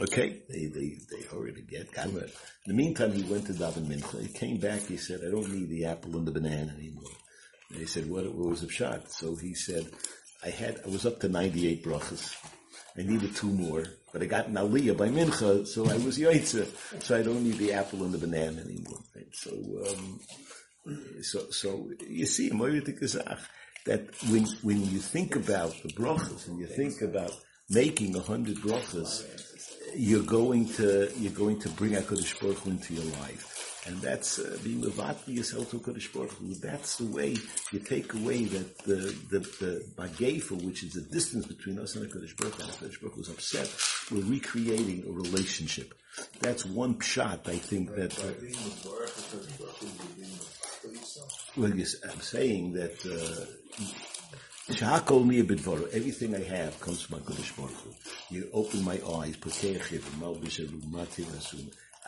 okay, 0.00 0.42
they, 0.48 0.66
they, 0.66 0.98
they 1.10 1.26
hurried 1.30 1.54
to 1.56 1.62
get. 1.62 1.88
In 1.96 2.30
the 2.66 2.74
meantime, 2.74 3.12
he 3.12 3.22
went 3.22 3.46
to 3.46 3.52
Daven 3.52 3.86
Mincha. 3.86 4.20
He 4.22 4.32
came 4.32 4.58
back, 4.58 4.80
he 4.80 4.96
said, 4.96 5.20
I 5.26 5.30
don't 5.30 5.48
need 5.52 5.68
the 5.68 5.84
apple 5.84 6.16
and 6.16 6.26
the 6.26 6.32
banana 6.32 6.74
anymore. 6.76 7.04
And 7.70 7.80
they 7.80 7.86
said, 7.86 8.08
what, 8.08 8.24
what 8.34 8.50
was 8.50 8.60
the 8.60 8.68
shot? 8.68 9.10
So 9.12 9.36
he 9.36 9.54
said, 9.54 9.86
I 10.44 10.50
had, 10.50 10.80
I 10.84 10.88
was 10.88 11.06
up 11.06 11.20
to 11.20 11.28
98 11.28 11.84
brachas. 11.84 12.36
I 12.96 13.02
needed 13.02 13.34
two 13.34 13.48
more, 13.48 13.84
but 14.12 14.22
I 14.22 14.26
got 14.26 14.46
an 14.46 14.54
aliyah 14.54 14.96
by 14.96 15.08
mincha, 15.08 15.66
so 15.66 15.88
I 15.88 15.96
was 15.96 16.18
yaitza, 16.18 16.68
so 17.02 17.16
I 17.16 17.22
don't 17.22 17.42
need 17.42 17.58
the 17.58 17.72
apple 17.72 18.04
and 18.04 18.12
the 18.14 18.18
banana 18.18 18.60
anymore. 18.60 19.00
Right? 19.16 19.26
So, 19.32 19.50
um, 19.50 20.20
so, 21.22 21.50
so 21.50 21.90
you 22.08 22.26
see, 22.26 22.50
that 23.86 24.02
when 24.30 24.44
when 24.62 24.80
you 24.90 24.98
think 24.98 25.36
about 25.36 25.74
the 25.82 25.90
brachas 25.90 26.48
and 26.48 26.58
you 26.58 26.66
think 26.66 27.02
about 27.02 27.32
making 27.70 28.16
a 28.16 28.20
hundred 28.20 28.56
brachas, 28.56 29.24
you're 29.94 30.22
going 30.22 30.66
to 30.74 31.10
you're 31.16 31.32
going 31.32 31.58
to 31.60 31.68
bring 31.70 31.92
Hakadosh 31.92 32.40
Baruch 32.40 32.66
into 32.66 32.94
your 32.94 33.04
life, 33.20 33.53
and 33.86 34.00
that's 34.00 34.38
uh, 34.38 34.58
being 34.64 34.80
levatli 34.82 35.36
yourself 35.36 35.70
to 35.70 35.78
Hakadosh 35.78 36.12
Baruch 36.12 36.32
Hu. 36.32 36.54
That's 36.54 36.96
the 36.96 37.06
way 37.06 37.36
you 37.72 37.78
take 37.80 38.14
away 38.14 38.44
that 38.44 38.78
the 38.78 39.14
the 39.30 39.40
the 39.60 39.84
bagefa, 39.96 40.62
which 40.62 40.82
is 40.82 40.94
the 40.94 41.02
distance 41.02 41.46
between 41.46 41.78
us 41.78 41.96
and 41.96 42.10
Hakadosh 42.10 42.36
Baruch 42.36 42.54
Hu. 42.54 42.62
And 42.62 42.72
Hakadosh 42.72 43.00
Baruch 43.00 43.14
Hu 43.14 43.20
is 43.20 43.28
upset. 43.30 43.70
We're 44.10 44.24
recreating 44.24 45.04
a 45.06 45.12
relationship. 45.12 45.94
That's 46.40 46.64
one 46.64 46.98
shot. 47.00 47.48
I 47.48 47.56
think 47.56 47.94
that. 47.96 48.18
Uh, 48.18 48.32
well, 51.56 51.74
yes, 51.74 51.96
I'm 52.04 52.20
saying 52.20 52.72
that 52.74 53.04
uh, 53.06 53.46
everything 55.92 56.34
I 56.34 56.42
have 56.42 56.80
comes 56.80 57.02
from 57.02 57.20
HaKadosh 57.20 57.56
Baruch 57.56 57.72
Hu. 57.72 57.94
You 58.30 58.48
open 58.52 58.82
my 58.84 59.00
eyes, 59.18 59.36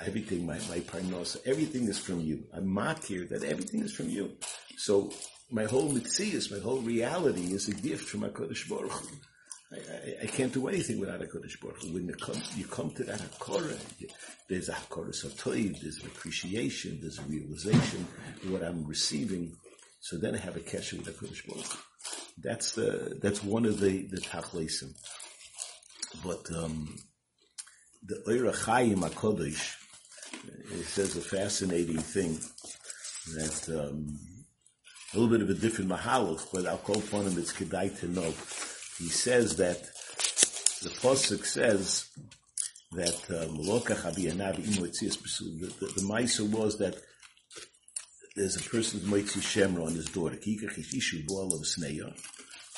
everything, 0.04 0.46
my, 0.46 0.58
my 0.68 0.80
parnos, 0.80 1.36
everything 1.46 1.88
is 1.88 1.98
from 1.98 2.20
you. 2.20 2.44
I'm 2.52 2.66
matir 2.66 3.28
that 3.28 3.44
everything 3.44 3.82
is 3.82 3.92
from 3.92 4.08
you. 4.08 4.36
So 4.76 5.12
my 5.50 5.64
whole 5.64 5.90
mitzias, 5.90 6.50
my 6.50 6.58
whole 6.58 6.80
reality 6.80 7.52
is 7.52 7.68
a 7.68 7.74
gift 7.74 8.08
from 8.08 8.22
HaKadosh 8.22 8.68
Baruch 8.68 8.92
Hu. 8.92 9.16
I, 9.72 9.76
I, 9.76 10.24
I, 10.24 10.26
can't 10.26 10.52
do 10.52 10.68
anything 10.68 11.00
without 11.00 11.22
a 11.22 11.24
Kodesh 11.24 11.60
Baruch 11.60 11.82
Hu. 11.82 11.94
When 11.94 12.06
you 12.06 12.14
come, 12.14 12.40
you 12.54 12.64
come 12.66 12.90
to 12.92 13.04
that 13.04 13.18
Hakora, 13.18 13.76
there's 14.48 14.68
a 14.68 14.72
Hakora 14.72 15.10
Satoiv, 15.10 15.80
there's 15.80 15.98
an 15.98 16.06
appreciation, 16.06 16.98
there's 17.00 17.18
a 17.18 17.22
realization 17.22 18.06
of 18.44 18.52
what 18.52 18.62
I'm 18.62 18.86
receiving. 18.86 19.56
So 20.00 20.18
then 20.18 20.36
I 20.36 20.38
have 20.38 20.56
a 20.56 20.60
kesher 20.60 20.98
with 20.98 21.08
a 21.08 21.12
Kodesh 21.12 21.46
Baruch 21.46 21.66
Hu. 21.66 21.78
That's 22.38 22.72
the, 22.72 23.18
that's 23.20 23.42
one 23.42 23.64
of 23.64 23.80
the, 23.80 24.06
the 24.06 24.20
tachlesim. 24.20 24.94
But, 26.22 26.46
um, 26.56 26.96
the 28.04 28.22
Oira 28.28 28.54
Chayim 28.54 28.98
HaKodesh, 28.98 29.74
it 30.70 30.84
says 30.84 31.16
a 31.16 31.20
fascinating 31.20 31.98
thing 31.98 32.38
that, 33.34 33.80
um, 33.80 34.18
a 35.14 35.18
little 35.18 35.30
bit 35.30 35.42
of 35.42 35.50
a 35.50 35.60
different 35.60 35.90
mahalach, 35.90 36.46
but 36.52 36.66
I'll 36.66 36.78
call 36.78 36.98
upon 36.98 37.26
him, 37.26 37.38
it's 37.38 37.52
kedai 37.52 37.98
to 38.00 38.08
know. 38.08 38.32
He 38.98 39.08
says 39.08 39.56
that, 39.56 39.82
the 40.82 40.90
Pasuk 40.90 41.44
says 41.44 42.06
that, 42.92 43.14
um, 43.30 43.56
the, 43.56 43.62
the, 45.80 45.86
the 45.86 46.02
Maisa 46.02 46.48
was 46.48 46.78
that 46.78 46.96
there's 48.36 48.56
a 48.56 48.62
person's 48.68 49.04
Moitzi 49.04 49.40
Shemra 49.40 49.86
on 49.86 49.94
his 49.94 50.06
daughter. 50.06 50.36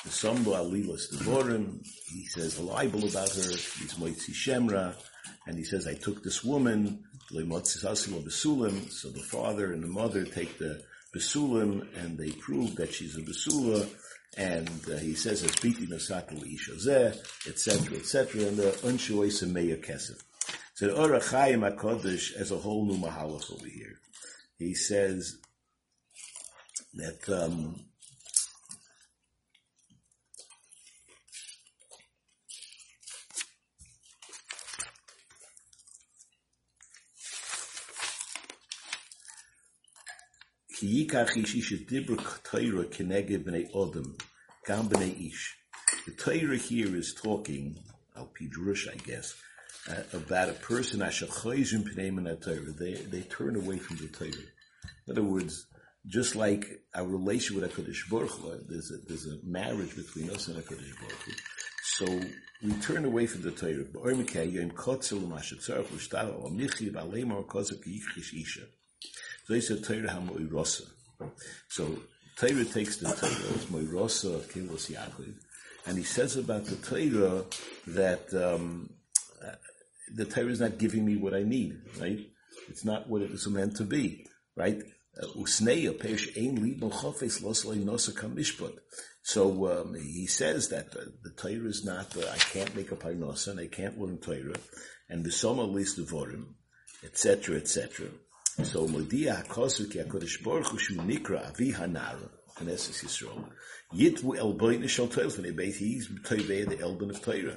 The 0.04 0.10
Sambo 0.10 0.52
Alilas 0.52 1.12
Devorim, 1.12 1.84
he 2.12 2.24
says 2.26 2.58
a 2.58 2.62
libel 2.62 3.08
about 3.08 3.30
her, 3.30 3.50
he's 3.50 3.94
Moitzi 3.98 4.30
Shemra, 4.30 4.94
and 5.46 5.58
he 5.58 5.64
says, 5.64 5.88
I 5.88 5.94
took 5.94 6.22
this 6.22 6.44
woman, 6.44 7.02
so 7.30 9.08
the 9.10 9.26
father 9.30 9.72
and 9.72 9.82
the 9.82 9.88
mother 9.88 10.24
take 10.24 10.58
the 10.58 10.82
Besulim, 11.14 11.86
and 11.96 12.18
they 12.18 12.30
prove 12.32 12.76
that 12.76 12.92
she's 12.92 13.16
a 13.16 13.20
Besula, 13.20 13.88
and 14.36 14.68
uh, 14.90 14.96
he 14.96 15.14
says, 15.14 15.42
Espiti 15.42 15.90
etc., 17.46 17.98
etc., 17.98 18.42
and 18.42 18.56
the 18.56 18.70
Unshuoisa 18.82 19.50
Meya 19.50 19.82
Kesef. 19.82 20.22
So 20.74 20.86
the 20.86 20.94
Orachayim 20.94 21.76
HaKodesh 21.76 22.36
as 22.36 22.50
a 22.50 22.56
whole 22.56 22.86
new 22.86 22.98
Mahalach 22.98 23.52
over 23.52 23.66
here. 23.66 24.00
He 24.58 24.74
says 24.74 25.38
that 26.94 27.28
um, 27.28 27.87
כי 40.87 40.87
ייקח 40.87 41.35
איש 41.35 41.55
איש 41.55 41.73
דיבר 41.73 42.15
תוירה 42.51 42.83
כנגד 42.91 43.45
בני 43.45 43.65
אודם, 43.73 44.13
גם 44.67 44.89
בני 44.89 45.13
איש. 45.17 45.55
The 46.05 46.11
Torah 46.11 46.57
here 46.57 46.95
is 46.95 47.13
talking, 47.13 47.77
al 48.15 48.27
pidrush, 48.35 48.87
I 48.87 48.97
guess, 49.09 49.35
uh, 49.87 50.03
about 50.13 50.49
a 50.49 50.53
person, 50.53 51.01
asher 51.01 51.27
choyzim 51.27 51.83
p'nei 51.83 52.41
Torah. 52.41 52.71
They, 52.71 52.93
they 52.93 53.21
turn 53.21 53.55
away 53.55 53.77
from 53.77 53.97
the 53.97 54.07
Torah. 54.07 54.47
In 55.07 55.11
other 55.11 55.23
words, 55.23 55.67
just 56.07 56.35
like 56.35 56.65
our 56.93 57.07
relation 57.07 57.55
with 57.55 57.71
HaKadosh 57.71 58.09
Baruch 58.09 58.31
Hu, 58.31 58.59
there's 58.67 58.91
a, 58.91 58.97
there's 59.07 59.27
a 59.27 59.37
marriage 59.43 59.95
between 59.95 60.29
us 60.29 60.47
and 60.47 60.57
HaKadosh 60.57 60.99
Baruch 60.99 61.23
Hu. 61.25 61.31
So 61.83 62.05
we 62.63 62.73
turn 62.81 63.05
away 63.05 63.25
from 63.27 63.41
the 63.41 63.51
Torah. 63.51 63.85
So 69.48 69.54
he 69.54 69.62
said 69.62 69.82
Torah. 69.82 70.22
So 71.68 71.98
Torah 72.36 72.64
takes 72.66 72.98
the 72.98 73.06
Torah 73.06 73.54
as 73.54 73.64
Moirosa 73.66 74.34
of 74.34 74.52
Kilos 74.52 74.90
Yaakov, 74.90 75.34
and 75.86 75.96
he 75.96 76.04
says 76.04 76.36
about 76.36 76.66
the 76.66 76.76
Torah 76.76 77.44
that 77.86 78.34
um, 78.34 78.90
uh, 79.42 79.52
the 80.14 80.26
Torah 80.26 80.50
is 80.50 80.60
not 80.60 80.76
giving 80.76 81.06
me 81.06 81.16
what 81.16 81.32
I 81.32 81.44
need, 81.44 81.80
right? 81.98 82.20
It's 82.68 82.84
not 82.84 83.08
what 83.08 83.22
it 83.22 83.30
was 83.30 83.48
meant 83.48 83.76
to 83.76 83.84
be, 83.84 84.26
right? 84.54 84.82
So 85.16 85.32
um, 89.66 89.94
he 89.94 90.26
says 90.26 90.68
that 90.68 90.94
uh, 90.94 91.00
the 91.22 91.30
Torah 91.36 91.68
is 91.68 91.84
not, 91.86 92.16
uh, 92.18 92.28
I 92.30 92.36
can't 92.36 92.76
make 92.76 92.92
a 92.92 92.96
parnasa 92.96 93.48
and 93.48 93.60
I 93.60 93.68
can't 93.68 93.98
learn 93.98 94.18
Torah, 94.18 94.60
and 95.08 95.24
the 95.24 95.32
Soma 95.32 95.62
least 95.62 95.98
devorim, 95.98 96.54
etc., 97.02 97.56
etc. 97.56 98.08
So 98.64 98.88
Modia 98.88 99.46
HaKosu 99.46 99.88
Ki 99.90 100.00
HaKodesh 100.00 100.42
Baruch 100.42 100.66
Hu 100.66 100.78
Shu 100.78 100.96
Nikra 100.96 101.48
Avi 101.48 101.72
HaNara, 101.72 102.28
Knesset 102.56 103.04
Yisrael, 103.04 103.44
Yitvu 103.94 104.36
El 104.36 104.54
Boine 104.54 104.88
Shal 104.88 105.06
Torah, 105.06 105.26
and 105.26 105.60
he's 105.60 106.08
Toivei, 106.08 106.68
the 106.68 106.76
Elben 106.80 107.10
of 107.10 107.22
Torah. 107.22 107.56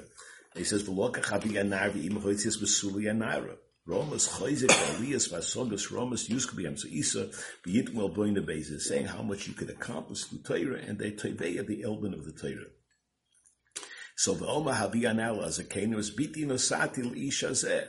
He 0.54 0.62
says, 0.62 0.84
V'lokach 0.84 1.32
Avi 1.32 1.50
HaNara 1.50 1.90
V'im 1.90 2.12
HaHoitzias 2.12 2.62
V'suli 2.62 3.06
HaNara. 3.06 3.56
Romas 3.88 4.28
Chayzik 4.28 4.68
Aliyas 4.68 5.28
Vasogas 5.28 5.90
Romas 5.90 6.28
Yuskabiyam 6.30 6.78
So 6.78 6.86
Isa 6.86 7.30
B'yitmel 7.66 8.14
Boina 8.14 8.46
Beis 8.46 8.70
is 8.70 8.86
saying 8.86 9.06
how 9.06 9.22
much 9.22 9.48
you 9.48 9.54
could 9.54 9.70
accomplish 9.70 10.22
through 10.22 10.38
Torah 10.38 10.78
and 10.78 11.00
they 11.00 11.10
Toiveya 11.10 11.66
the 11.66 11.82
Elben 11.82 12.14
of 12.14 12.24
the 12.24 12.32
Torah. 12.32 12.70
So 14.14 14.34
the 14.34 14.46
as 15.44 15.58
a 15.58 15.64
Kenu 15.64 15.98
is 15.98 16.14
Biti 16.14 16.46
Nosatil 16.46 17.16
Isha 17.26 17.50
Zeh. 17.50 17.88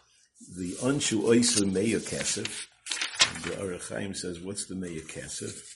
the 0.49 0.73
Anshu 0.81 1.23
Oisa 1.23 1.63
Meya 1.69 1.99
Kesef, 1.99 2.67
the 3.43 3.51
Arachaim 3.51 4.15
says, 4.15 4.39
what's 4.39 4.65
the 4.65 4.75
Meya 4.75 5.01
Kesef? 5.01 5.75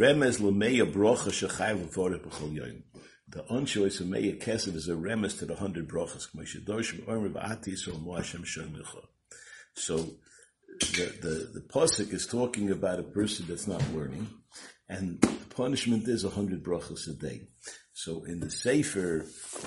Remez 0.00 0.40
Lumeya 0.40 0.90
Brocha 0.90 1.28
Shechai 1.28 1.78
Levorah 1.78 2.18
B'chol 2.18 2.56
Yoyim. 2.56 2.82
The 3.28 3.42
Anshois 3.42 4.00
of 4.00 4.06
Meya 4.06 4.42
Kesed 4.42 4.74
is 4.74 4.88
a 4.88 4.94
remez 4.94 5.38
to 5.40 5.44
the 5.44 5.54
hundred 5.54 5.88
brachas. 5.88 6.26
So 9.74 9.96
the, 10.80 11.18
the, 11.20 11.50
the 11.52 11.60
Pasuk 11.68 12.14
is 12.14 12.26
talking 12.26 12.70
about 12.70 12.98
a 12.98 13.02
person 13.02 13.44
that's 13.46 13.66
not 13.66 13.82
learning, 13.92 14.26
and 14.88 15.20
the 15.20 15.28
punishment 15.54 16.08
is 16.08 16.24
a 16.24 16.30
hundred 16.30 16.64
brachas 16.64 17.06
a 17.06 17.12
day. 17.12 17.48
So 17.92 18.24
in 18.24 18.40
the 18.40 18.50
Sefer 18.50 19.26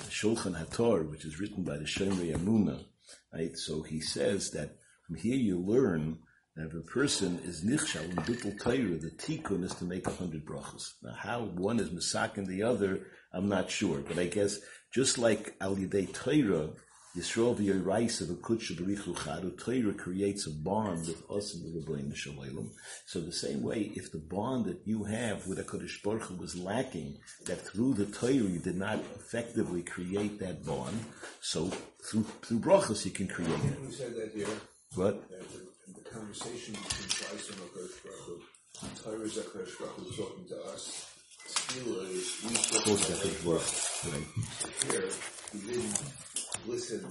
Shulchan 0.09 0.59
Hator, 0.59 1.07
which 1.11 1.25
is 1.25 1.39
written 1.39 1.63
by 1.63 1.77
the 1.77 1.83
Shemrei 1.83 2.35
Amuna, 2.35 2.83
right? 3.31 3.55
So 3.55 3.83
he 3.83 4.01
says 4.01 4.49
that 4.53 4.77
from 5.05 5.15
here 5.17 5.35
you 5.35 5.59
learn 5.59 6.17
and 6.55 6.67
if 6.67 6.73
a 6.73 6.81
person 6.81 7.39
is 7.43 7.63
nichshal 7.63 8.03
in 8.03 8.15
bittul 8.17 8.59
Torah, 8.59 8.97
the 8.97 9.11
tikkun 9.11 9.63
is 9.63 9.73
to 9.75 9.85
make 9.85 10.05
a 10.05 10.11
hundred 10.13 10.45
brachas. 10.45 10.93
Now, 11.01 11.13
how 11.17 11.45
one 11.45 11.79
is 11.79 11.89
misak 11.89 12.37
and 12.37 12.45
the 12.45 12.61
other, 12.63 13.07
I'm 13.33 13.49
not 13.49 13.71
sure. 13.71 13.99
But 13.99 14.19
I 14.19 14.25
guess 14.25 14.59
just 14.93 15.17
like 15.17 15.55
al 15.59 15.75
yidei 15.75 16.13
Torah, 16.13 16.69
Yisrael 17.17 17.55
v'yorais 17.55 18.21
of 18.21 18.29
a 18.31 18.33
kutsha 18.33 18.75
b'richu 18.75 19.15
chadu, 19.15 19.57
Torah 19.57 19.93
creates 19.93 20.45
a 20.47 20.51
bond 20.51 21.07
with 21.07 21.23
us 21.29 21.55
and 21.55 21.63
the 21.63 21.79
Rebbeinu 21.79 22.15
Shalom. 22.15 22.71
So 23.05 23.19
the 23.19 23.31
same 23.31 23.61
way, 23.63 23.91
if 23.95 24.11
the 24.11 24.19
bond 24.19 24.65
that 24.65 24.81
you 24.85 25.03
have 25.03 25.47
with 25.47 25.59
a 25.59 25.63
Baruch 26.03 26.23
Hu 26.23 26.35
was 26.35 26.55
lacking, 26.55 27.17
that 27.45 27.61
through 27.61 27.93
the 27.95 28.05
Torah 28.05 28.33
you 28.33 28.59
did 28.59 28.77
not 28.77 28.99
effectively 29.15 29.83
create 29.83 30.39
that 30.39 30.65
bond, 30.65 31.05
so 31.41 31.71
through, 32.03 32.25
through 32.43 32.59
brachas 32.59 33.05
you 33.05 33.11
can 33.11 33.27
create 33.27 33.51
it. 33.51 33.73
Who 33.73 33.91
said 33.91 34.15
that 34.15 34.31
here? 34.33 34.47
What? 34.95 35.23
Conversation 36.13 36.73
between 36.73 37.09
Christ 37.09 37.49
and 37.49 37.59
Hakadosh 37.59 37.97
Baruch 38.05 38.41
Torah 39.03 39.21
is 39.21 39.35
Baruch 39.79 40.15
talking 40.15 40.45
to 40.49 40.63
us. 40.71 41.09
Tefillah 41.49 42.09
is 42.11 42.27
we 42.45 42.53
talking 42.53 42.97
to 42.97 43.13
Hakadosh 43.13 43.71
Here, 44.91 45.09
we 45.53 45.59
didn't 45.73 46.03
listen 46.67 47.09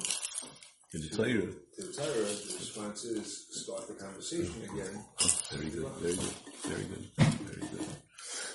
to 0.93 0.99
the 0.99 1.09
Torah. 1.17 1.27
To 1.27 1.83
the 1.83 1.93
Torah, 1.93 2.15
the 2.15 2.55
response 2.61 3.05
is 3.05 3.47
start 3.51 3.89
the 3.89 3.95
conversation 3.95 4.63
again. 4.73 5.05
very 5.51 5.71
good, 5.71 5.89
very 5.99 6.15
good, 6.15 6.35
very 6.65 6.85
good, 6.85 7.05
very 7.19 7.61
good. 7.61 7.87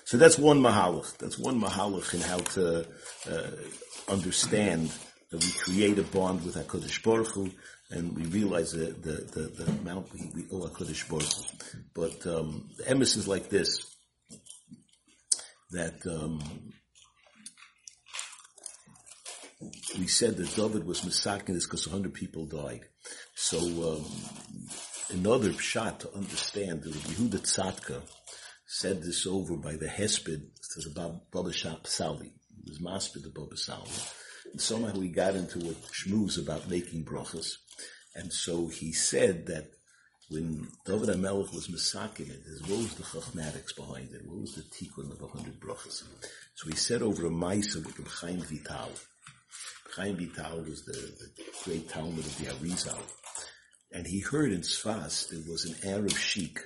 So 0.06 0.18
that's 0.18 0.38
one 0.38 0.62
mahalach. 0.62 1.18
That's 1.18 1.38
one 1.38 1.60
mahalach 1.60 2.14
in 2.14 2.22
how 2.22 2.38
to 2.38 2.88
uh, 3.30 4.12
understand 4.12 4.92
that 5.32 5.44
we 5.44 5.52
create 5.52 6.00
a 6.00 6.04
bond 6.04 6.46
with 6.46 6.56
HaKadosh 6.56 7.04
Baruch 7.04 7.28
Hu, 7.28 7.52
and 7.90 8.16
we 8.16 8.26
realize 8.26 8.74
the, 8.74 8.86
the, 8.86 9.40
the, 9.40 9.64
the 9.64 9.72
amount 9.72 10.14
we, 10.14 10.30
we 10.36 10.46
owe 10.52 10.68
HaKadosh 10.68 11.10
Baruch. 11.10 11.86
But 11.94 12.28
um, 12.28 12.70
the 12.78 12.84
emes 12.84 13.16
is 13.16 13.28
like 13.28 13.50
this, 13.50 13.96
that 15.72 16.06
um, 16.06 16.42
we 19.98 20.08
said 20.08 20.38
that 20.38 20.56
David 20.56 20.86
was 20.86 21.04
massacred 21.04 21.56
this 21.56 21.66
because 21.66 21.88
100 21.88 22.14
people 22.14 22.46
died. 22.46 22.86
So 23.36 23.58
um, 23.58 24.06
another 25.12 25.54
shot 25.54 26.02
to 26.02 26.14
understand 26.14 26.84
that 26.84 26.94
Yehuda 26.94 27.40
Tzadka 27.40 28.02
said 28.66 29.02
this 29.02 29.26
over 29.26 29.56
by 29.56 29.78
the 29.78 29.88
Hesped 29.88 30.26
to 30.26 30.90
the 30.90 31.20
Baba 31.32 31.54
Sali, 31.86 32.28
It 32.28 32.70
was 32.70 32.80
Maspid 32.82 33.24
the 33.24 33.30
Baba 33.30 33.56
Sali. 33.56 33.90
Somehow 34.58 35.00
he 35.00 35.10
got 35.10 35.36
into 35.36 35.60
a 35.60 35.74
shmooze 35.92 36.42
about 36.42 36.70
making 36.70 37.06
brachas. 37.06 37.58
And 38.16 38.32
so 38.34 38.68
he 38.68 38.94
said 38.94 39.48
that 39.48 39.72
when 40.30 40.68
David 40.86 41.10
HaMelech 41.10 41.54
was 41.54 41.68
masaking 41.68 42.30
it, 42.30 42.42
what 42.68 42.80
was 42.80 42.94
the 42.96 43.04
chachmatics 43.04 43.76
behind 43.76 44.12
it? 44.14 44.26
What 44.26 44.42
was 44.42 44.56
the 44.56 44.64
tikkun 44.64 45.12
of 45.12 45.22
a 45.22 45.28
hundred 45.28 45.60
brachas? 45.60 46.04
So 46.56 46.70
he 46.70 46.76
said 46.76 47.02
over 47.02 47.28
a 47.28 47.30
Maisa 47.30 47.76
with 47.76 48.08
Chaim 48.08 48.42
Vital. 48.42 48.92
Chaim 49.96 50.18
Vital 50.18 50.62
was 50.64 50.84
the, 50.86 50.94
the 50.94 51.30
great 51.64 51.90
Talmud 51.90 52.20
of 52.20 52.38
the 52.38 52.46
Arizal. 52.46 53.00
And 53.92 54.06
he 54.06 54.20
heard 54.20 54.52
in 54.52 54.62
Sfas 54.62 55.30
there 55.30 55.40
was 55.50 55.66
an 55.66 55.90
Arab 55.90 56.12
sheik 56.12 56.60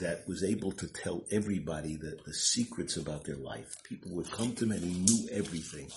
that 0.00 0.26
was 0.26 0.42
able 0.42 0.72
to 0.72 0.88
tell 0.88 1.24
everybody 1.30 1.96
the, 1.96 2.18
the 2.26 2.34
secrets 2.34 2.96
about 2.96 3.24
their 3.24 3.36
life. 3.36 3.76
People 3.84 4.12
would 4.16 4.30
come 4.30 4.54
to 4.54 4.64
him 4.64 4.72
and 4.72 4.82
he 4.82 4.98
knew 4.98 5.28
everything. 5.30 5.88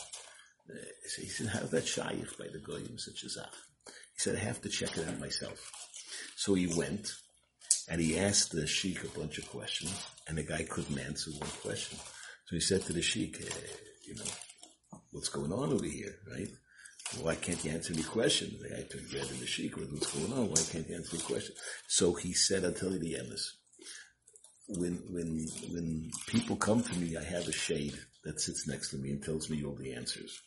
Uh, 0.70 0.78
so 1.08 1.22
he 1.22 1.28
said, 1.28 1.48
how's 1.48 1.72
that 1.72 1.88
shaykh 1.88 2.38
by 2.38 2.48
the 2.52 2.60
goyim 2.60 2.98
such 2.98 3.24
as 3.24 3.36
that? 3.36 3.54
He 3.86 4.20
said, 4.20 4.36
I 4.36 4.40
have 4.40 4.62
to 4.62 4.70
check 4.70 4.98
it 4.98 5.08
out 5.08 5.20
myself. 5.20 5.72
So 6.36 6.54
he 6.54 6.68
went 6.68 7.12
and 7.90 8.02
he 8.02 8.18
asked 8.18 8.52
the 8.52 8.66
sheik 8.66 9.04
a 9.04 9.20
bunch 9.20 9.38
of 9.38 9.50
questions 9.50 10.08
and 10.28 10.38
the 10.38 10.44
guy 10.44 10.64
couldn't 10.64 11.00
answer 11.00 11.32
one 11.32 11.50
question. 11.62 12.00
So 12.46 12.56
he 12.56 12.60
said 12.60 12.82
to 12.84 12.94
the 12.94 13.02
sheik, 13.02 13.42
eh, 13.42 13.68
you 14.08 14.16
know, 14.16 15.00
what's 15.12 15.30
going 15.30 15.52
on 15.52 15.72
over 15.72 15.86
here, 15.86 16.16
right? 16.32 16.50
Why 17.22 17.36
can't 17.36 17.64
you 17.64 17.72
answer 17.72 17.94
any 17.94 18.04
questions? 18.04 18.60
The 18.62 18.70
guy 18.70 18.82
turned 18.82 19.14
red 19.14 19.30
in 19.30 19.40
the 19.40 19.46
sheik, 19.46 19.78
what's 19.78 20.12
going 20.12 20.34
on? 20.34 20.50
Why 20.50 20.62
can't 20.72 20.88
you 20.90 20.96
answer 20.96 21.16
any 21.16 21.24
questions? 21.24 21.58
So 21.88 22.14
he 22.14 22.34
said, 22.34 22.66
I'll 22.66 22.74
tell 22.74 22.92
you 22.92 23.00
the 23.00 23.14
emes. 23.14 23.44
When, 24.68 24.96
when, 25.12 25.48
when 25.72 26.10
people 26.28 26.56
come 26.56 26.82
to 26.82 26.96
me, 26.98 27.16
I 27.16 27.24
have 27.24 27.48
a 27.48 27.52
shade 27.52 27.98
that 28.24 28.42
sits 28.42 28.68
next 28.68 28.90
to 28.90 28.98
me 28.98 29.12
and 29.12 29.24
tells 29.24 29.50
me 29.50 29.64
all 29.64 29.76
the 29.76 29.94
answers. 29.94 30.42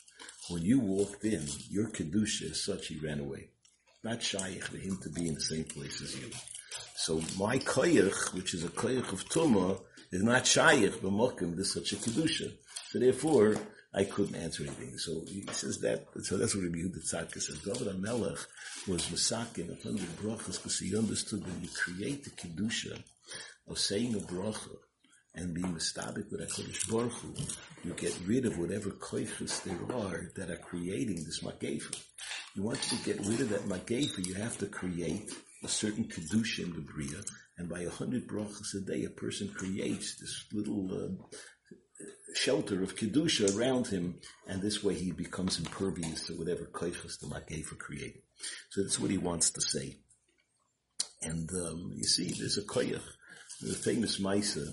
When 0.51 0.63
you 0.63 0.81
walked 0.81 1.25
in, 1.25 1.47
your 1.69 1.89
kedusha 1.89 2.53
is 2.53 2.65
such 2.65 2.87
he 2.87 2.99
ran 2.99 3.21
away. 3.21 3.51
Not 4.03 4.23
shaykh 4.23 4.65
for 4.65 4.79
him 4.79 4.97
to 5.03 5.11
be 5.11 5.29
in 5.29 5.35
the 5.35 5.41
same 5.41 5.65
place 5.65 6.01
as 6.01 6.19
you. 6.19 6.31
So 6.97 7.21
my 7.39 7.59
koyach, 7.59 8.33
which 8.33 8.55
is 8.55 8.65
a 8.65 8.69
koyach 8.69 9.13
of 9.13 9.29
tuma, 9.29 9.79
is 10.11 10.23
not 10.23 10.47
shaykh 10.47 11.03
b'mokim 11.03 11.55
to 11.57 11.65
such 11.65 11.93
a 11.93 11.97
kedusha. 11.97 12.51
So 12.89 12.99
therefore, 12.99 13.57
I 13.93 14.05
couldn't 14.05 14.37
answer 14.37 14.63
anything. 14.63 14.97
So 14.97 15.23
he 15.27 15.47
says 15.53 15.81
that, 15.81 16.07
so 16.23 16.39
that's 16.39 16.55
what 16.55 16.65
Rabbi 16.65 16.79
Yehuda 16.79 17.01
Tzadka 17.13 17.43
says. 17.43 17.59
David 17.59 17.95
HaMelech 17.95 18.47
was 18.87 19.03
masakin 19.09 19.79
a 19.79 19.83
hundred 19.83 20.09
brachas 20.17 20.57
because 20.57 20.79
he 20.79 20.97
understood 20.97 21.45
when 21.45 21.61
you 21.61 21.69
create 21.69 22.25
the 22.25 22.31
kedusha 22.31 23.03
of 23.69 23.79
saying 23.79 24.15
a 24.15 24.19
bracha 24.19 24.77
and 25.39 25.55
being 25.55 25.73
mistabik 25.73 26.31
with 26.31 26.41
HaKadosh 26.41 26.91
Baruch 26.91 27.13
Hu, 27.13 27.35
you 27.85 27.95
get 27.95 28.19
rid 28.27 28.45
of 28.45 28.59
whatever 28.59 28.91
koiches 28.91 29.63
there 29.63 29.97
are 29.97 30.33
that 30.37 30.51
are 30.51 30.57
creating 30.57 31.25
this 31.25 31.43
magefa. 31.43 31.97
You 32.55 32.65
want 32.65 32.83
to 32.83 32.97
get 33.05 33.25
rid 33.25 33.41
of 33.41 33.51
that 33.51 33.69
magefa, 33.69 34.27
you 34.27 34.35
have 34.35 34.59
to 34.59 34.67
create 34.67 35.31
a 35.63 35.69
certain 35.69 36.05
kedusha 36.05 36.65
in 36.65 36.73
the 36.73 36.81
bria, 36.81 37.23
and 37.57 37.69
by 37.69 37.81
a 37.81 37.91
hundred 37.91 38.27
brachas 38.27 38.75
a 38.77 38.81
day, 38.81 39.05
a 39.05 39.11
person 39.11 39.49
creates 39.49 40.17
this 40.17 40.45
little 40.53 40.91
uh, 40.93 41.39
shelter 42.35 42.83
of 42.83 42.97
kedusha 42.97 43.57
around 43.57 43.87
him, 43.87 44.17
and 44.49 44.61
this 44.61 44.83
way 44.83 44.95
he 44.95 45.13
becomes 45.13 45.59
impervious 45.59 46.27
to 46.27 46.35
whatever 46.35 46.65
koiches 46.65 47.21
the 47.21 47.27
magefa 47.27 47.79
create. 47.79 48.23
So 48.71 48.83
that's 48.83 48.99
what 48.99 49.11
he 49.11 49.19
wants 49.19 49.51
to 49.51 49.61
say. 49.61 49.97
And 51.23 51.49
um, 51.51 51.93
you 51.95 52.05
see, 52.05 52.33
there's 52.39 52.59
a 52.59 52.63
koyach, 52.63 53.03
the 53.61 53.75
famous 53.75 54.21
Maisa. 54.21 54.67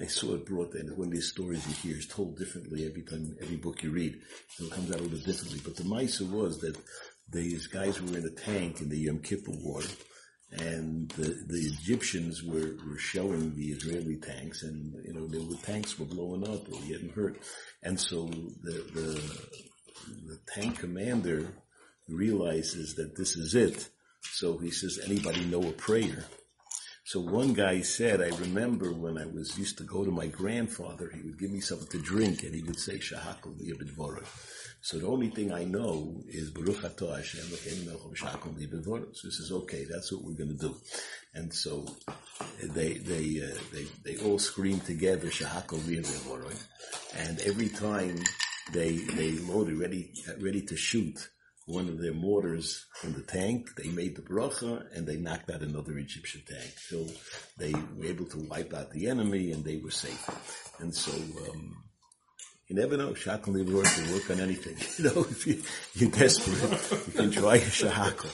I 0.00 0.06
saw 0.06 0.34
it 0.34 0.46
brought 0.46 0.74
in. 0.74 0.88
One 0.96 1.08
of 1.08 1.12
these 1.12 1.30
stories 1.30 1.66
you 1.66 1.74
hear 1.74 1.98
is 1.98 2.06
told 2.06 2.38
differently 2.38 2.86
every 2.86 3.02
time, 3.02 3.36
every 3.42 3.56
book 3.56 3.82
you 3.82 3.90
read. 3.90 4.18
So 4.48 4.64
it 4.64 4.70
comes 4.70 4.90
out 4.90 5.00
a 5.00 5.02
little 5.02 5.18
differently. 5.18 5.60
But 5.62 5.76
the 5.76 5.82
Maisa 5.82 6.28
was 6.28 6.60
that 6.60 6.76
these 7.30 7.66
guys 7.66 8.00
were 8.00 8.16
in 8.16 8.24
a 8.24 8.30
tank 8.30 8.80
in 8.80 8.88
the 8.88 8.96
Yom 8.96 9.18
Kippur 9.18 9.52
War, 9.52 9.82
and 10.50 11.10
the, 11.10 11.44
the 11.46 11.60
Egyptians 11.60 12.42
were, 12.42 12.76
were 12.86 12.98
shelling 12.98 13.54
the 13.54 13.68
Israeli 13.68 14.16
tanks, 14.16 14.62
and 14.62 14.94
you 15.04 15.12
know 15.12 15.26
the 15.26 15.56
tanks 15.62 15.98
were 15.98 16.06
blowing 16.06 16.46
up 16.48 16.72
or 16.72 16.80
getting 16.82 17.10
hurt, 17.10 17.38
and 17.82 17.98
so 17.98 18.26
the 18.26 18.84
the, 18.94 19.22
the 20.26 20.38
tank 20.54 20.78
commander 20.78 21.54
realizes 22.08 22.94
that 22.96 23.16
this 23.16 23.36
is 23.36 23.54
it. 23.54 23.88
So 24.20 24.58
he 24.58 24.70
says, 24.70 25.00
"Anybody 25.04 25.44
know 25.44 25.62
a 25.62 25.72
prayer?" 25.72 26.24
So 27.12 27.20
one 27.20 27.52
guy 27.52 27.82
said, 27.82 28.22
I 28.22 28.34
remember 28.38 28.90
when 28.90 29.18
I 29.18 29.26
was 29.26 29.58
used 29.58 29.76
to 29.76 29.84
go 29.84 30.02
to 30.02 30.10
my 30.10 30.28
grandfather, 30.28 31.10
he 31.14 31.20
would 31.20 31.38
give 31.38 31.50
me 31.50 31.60
something 31.60 31.88
to 31.88 31.98
drink 31.98 32.42
and 32.42 32.54
he 32.54 32.62
would 32.62 32.78
say, 32.78 32.96
Shahakal 32.96 33.54
B'Dvorah. 33.60 34.24
So 34.80 34.96
the 34.96 35.08
only 35.08 35.28
thing 35.28 35.52
I 35.52 35.64
know 35.64 36.22
is 36.26 36.48
Baruch 36.48 36.78
Atah 36.78 37.16
Hashem 37.16 37.44
B'Dvorah. 37.50 39.14
So 39.14 39.28
he 39.28 39.30
says, 39.30 39.52
okay, 39.52 39.84
that's 39.84 40.10
what 40.10 40.24
we're 40.24 40.38
going 40.38 40.56
to 40.56 40.68
do. 40.68 40.74
And 41.34 41.52
so 41.52 41.84
they, 42.62 42.94
they, 42.94 43.42
uh, 43.44 43.58
they, 43.74 43.84
they 44.06 44.24
all 44.24 44.38
scream 44.38 44.80
together, 44.80 45.26
Shahakal 45.26 45.80
B'Dvorah. 45.80 46.66
And 47.14 47.38
every 47.40 47.68
time 47.68 48.20
they, 48.72 48.96
they 48.96 49.32
loaded, 49.32 49.76
ready, 49.76 50.14
ready 50.40 50.62
to 50.62 50.76
shoot, 50.78 51.28
one 51.66 51.88
of 51.88 51.98
their 52.00 52.12
mortars 52.12 52.86
in 53.04 53.12
the 53.12 53.22
tank. 53.22 53.68
They 53.76 53.88
made 53.88 54.16
the 54.16 54.22
bracha 54.22 54.84
and 54.96 55.06
they 55.06 55.16
knocked 55.16 55.50
out 55.50 55.62
another 55.62 55.96
Egyptian 55.98 56.42
tank. 56.46 56.72
So 56.76 57.06
they 57.58 57.72
were 57.72 58.06
able 58.06 58.26
to 58.26 58.38
wipe 58.48 58.74
out 58.74 58.90
the 58.90 59.08
enemy 59.08 59.52
and 59.52 59.64
they 59.64 59.76
were 59.76 59.90
safe. 59.90 60.28
And 60.80 60.94
so, 60.94 61.12
um, 61.12 61.84
you 62.68 62.76
never 62.76 62.96
know. 62.96 63.12
Shakal 63.12 63.54
Libror 63.54 63.84
can 63.84 64.12
work 64.12 64.30
on 64.30 64.40
anything. 64.40 64.76
You 64.98 65.14
know, 65.14 65.26
if 65.28 65.46
you, 65.46 65.62
you're 65.94 66.10
desperate, 66.10 67.06
you 67.06 67.12
can 67.12 67.30
try 67.30 67.56
a. 67.56 68.30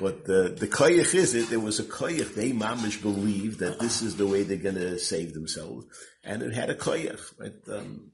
But 0.00 0.24
the, 0.24 0.54
the 0.58 0.66
koyach 0.66 1.14
is 1.14 1.34
it, 1.34 1.48
there 1.50 1.60
was 1.60 1.78
a 1.78 1.84
koyach, 1.84 2.34
they 2.34 2.52
mamish 2.52 3.00
believed 3.00 3.60
that 3.60 3.78
this 3.78 4.02
is 4.02 4.16
the 4.16 4.26
way 4.26 4.42
they're 4.42 4.56
gonna 4.56 4.98
save 4.98 5.34
themselves. 5.34 5.86
And 6.24 6.42
it 6.42 6.54
had 6.54 6.70
a 6.70 6.74
koyach. 6.74 7.20
Right? 7.38 7.52
Um, 7.70 8.10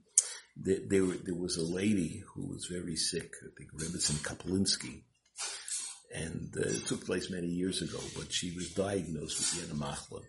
there, 0.61 0.79
there, 0.87 1.05
there, 1.23 1.35
was 1.35 1.57
a 1.57 1.63
lady 1.63 2.23
who 2.33 2.47
was 2.47 2.65
very 2.65 2.95
sick, 2.95 3.33
I 3.43 3.49
think 3.57 3.71
Rebbetzin 3.71 4.21
Kaplinsky, 4.23 5.03
and 6.13 6.53
uh, 6.57 6.69
it 6.69 6.85
took 6.85 7.05
place 7.05 7.29
many 7.29 7.47
years 7.47 7.81
ago, 7.81 7.99
but 8.17 8.31
she 8.31 8.53
was 8.55 8.73
diagnosed 8.73 9.37
with 9.39 9.69
Yenamachla. 9.69 10.21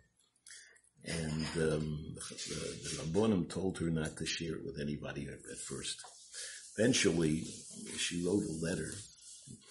And 1.06 1.46
um, 1.56 1.98
the, 2.28 2.76
the 2.82 3.02
Rabbonim 3.02 3.48
told 3.48 3.78
her 3.78 3.90
not 3.90 4.16
to 4.18 4.26
share 4.26 4.54
it 4.56 4.64
with 4.64 4.78
anybody 4.80 5.26
at 5.28 5.58
first. 5.58 5.98
Eventually, 6.78 7.44
she 7.96 8.24
wrote 8.26 8.44
a 8.44 8.64
letter. 8.64 8.92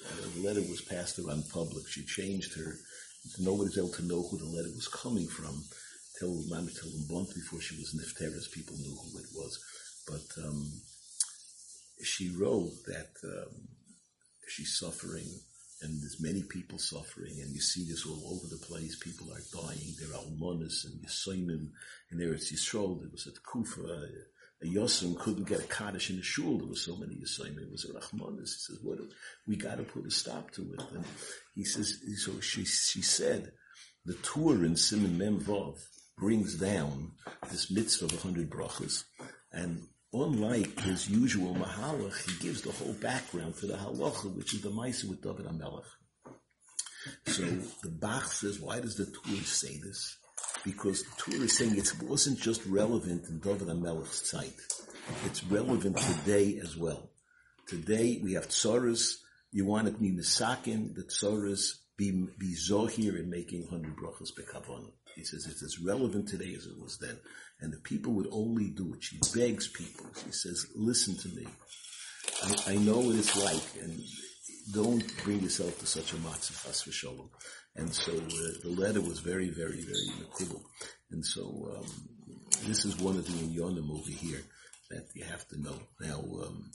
Uh, 0.06 0.28
the 0.36 0.48
letter 0.48 0.62
was 0.62 0.82
passed 0.82 1.20
around 1.20 1.44
public. 1.54 1.88
She 1.88 2.04
changed 2.04 2.58
her. 2.58 2.76
Nobody's 3.40 3.78
able 3.78 3.90
to 3.90 4.06
know 4.06 4.24
who 4.24 4.38
the 4.40 4.46
letter 4.46 4.70
was 4.74 4.88
coming 4.88 5.28
from 5.28 5.64
till, 6.20 6.44
till 6.44 6.90
a 6.90 7.14
month 7.14 7.36
before 7.36 7.62
she 7.62 7.76
was 7.78 7.94
nifteris. 7.94 8.52
People 8.52 8.76
knew 8.78 8.96
who 8.96 9.20
it 9.20 9.30
was. 9.34 9.60
But 10.10 10.44
um, 10.44 10.72
she 12.04 12.30
wrote 12.30 12.74
that 12.88 13.12
um, 13.24 13.68
she's 14.48 14.78
suffering, 14.78 15.28
and 15.82 16.02
there's 16.02 16.20
many 16.20 16.44
people 16.44 16.80
suffering, 16.80 17.40
and 17.42 17.54
you 17.54 17.62
see 17.62 17.86
this 17.86 18.06
all 18.06 18.34
over 18.34 18.48
the 18.48 18.66
place. 18.66 18.98
People 18.98 19.28
are 19.32 19.62
dying. 19.68 19.94
There 20.00 20.14
are 20.16 20.24
almonas 20.24 20.86
and 20.86 21.00
Yisoimim, 21.06 21.70
and 22.10 22.20
there 22.20 22.34
it's 22.34 22.52
Yisrael. 22.52 23.00
There 23.00 23.10
was 23.12 23.28
at 23.28 23.44
Kufa. 23.44 24.10
A 24.62 24.66
Yosem 24.66 25.18
couldn't 25.18 25.48
get 25.48 25.62
a 25.62 25.68
Kaddish 25.68 26.10
in 26.10 26.18
the 26.18 26.22
shul. 26.22 26.58
There 26.58 26.68
were 26.68 26.76
so 26.76 26.98
many 26.98 27.16
Yisoimim. 27.16 27.62
It 27.62 27.72
was 27.72 27.86
a 27.86 27.94
Rachmanis. 27.94 28.56
He 28.56 28.60
says, 28.60 28.80
"What? 28.84 29.00
We 29.48 29.56
got 29.56 29.78
to 29.78 29.84
put 29.84 30.06
a 30.06 30.12
stop 30.12 30.52
to 30.52 30.74
it." 30.74 30.82
And 30.94 31.06
he 31.56 31.64
says, 31.64 31.98
so 32.18 32.40
she 32.42 32.66
she 32.66 33.02
said, 33.02 33.54
the 34.06 34.16
Tur 34.16 34.66
in 34.66 34.76
Simon 34.76 35.18
Memvov 35.18 35.78
brings 36.18 36.56
down 36.56 37.12
this 37.50 37.72
mitzvah 37.72 38.06
of 38.06 38.14
a 38.14 38.18
hundred 38.18 38.50
brachas, 38.50 39.06
and 39.54 39.88
unlike 40.14 40.80
his 40.82 41.10
usual 41.10 41.56
mahalach, 41.56 42.30
he 42.30 42.44
gives 42.44 42.62
the 42.62 42.72
whole 42.72 42.94
background 42.94 43.56
to 43.58 43.68
the 43.68 43.76
halacha, 43.76 44.36
which 44.36 44.54
is 44.54 44.62
the 44.62 44.70
Maisa 44.70 45.08
with 45.10 45.22
David 45.22 45.46
HaMelech. 45.46 45.84
So 47.28 47.44
the 47.84 47.90
Bach 47.90 48.32
says, 48.32 48.60
why 48.60 48.80
does 48.80 48.96
the 48.96 49.06
Torah 49.06 49.44
say 49.44 49.80
this? 49.84 50.18
Because 50.66 51.04
the 51.04 51.16
Torah 51.18 51.44
is 51.44 51.58
saying 51.58 51.78
it 51.78 51.94
wasn't 52.04 52.40
just 52.40 52.66
relevant 52.66 53.28
in 53.30 53.40
David 53.40 53.68
HaMelech's 53.68 54.30
sight. 54.30 54.56
It's 55.26 55.44
relevant 55.44 55.98
today 55.98 56.60
as 56.62 56.76
well. 56.76 57.12
Today 57.68 58.20
we 58.22 58.34
have 58.34 58.50
tzoras. 58.50 59.16
You 59.52 59.66
want 59.66 59.88
to 59.88 59.94
be 59.94 60.12
misakin, 60.12 60.96
the 60.96 61.04
tzoras 61.04 61.76
be, 61.98 62.12
be 62.38 62.56
zohir 62.56 63.20
in 63.20 63.30
making 63.30 63.68
100 63.70 63.96
brachas 63.96 64.30
bekavon. 64.38 64.92
He 65.16 65.24
says 65.24 65.46
it's 65.48 65.64
as 65.64 65.80
relevant 65.80 66.28
today 66.28 66.54
as 66.56 66.66
it 66.66 66.80
was 66.80 66.98
then. 66.98 67.18
And 67.62 67.74
the 67.74 67.80
people 67.80 68.14
would 68.14 68.30
only 68.32 68.70
do 68.70 68.94
it. 68.94 69.04
She 69.04 69.20
begs 69.36 69.68
people. 69.68 70.06
She 70.24 70.32
says, 70.32 70.68
listen 70.76 71.18
to 71.18 71.28
me. 71.36 71.48
I, 72.44 72.74
I 72.74 72.76
know 72.78 73.00
what 73.00 73.16
it's 73.16 73.36
like 73.44 73.84
and 73.84 74.00
don't 74.72 75.24
bring 75.24 75.42
yourself 75.42 75.78
to 75.80 75.86
such 75.86 76.14
a 76.14 76.16
matzah 76.18 76.64
chas 76.64 76.84
v'sholom. 76.84 77.30
And 77.76 77.94
so 77.94 78.14
uh, 78.14 78.52
the 78.64 78.70
letter 78.70 79.02
was 79.02 79.20
very, 79.20 79.50
very, 79.50 79.82
very 79.82 80.28
cool. 80.34 80.62
And 81.12 81.26
so 81.26 81.76
um, 81.78 81.86
this 82.66 82.86
is 82.86 82.98
one 82.98 83.18
of 83.18 83.26
the 83.26 83.32
inyonim 83.32 83.90
over 83.92 84.12
here 84.12 84.42
that 84.90 85.08
you 85.14 85.24
have 85.24 85.48
to 85.50 85.62
know. 85.62 85.80
Now, 86.00 86.20
um, 86.46 86.72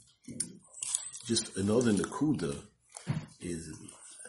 just 1.25 1.57
another 1.57 1.91
nakuda 1.91 2.55
is 3.39 3.71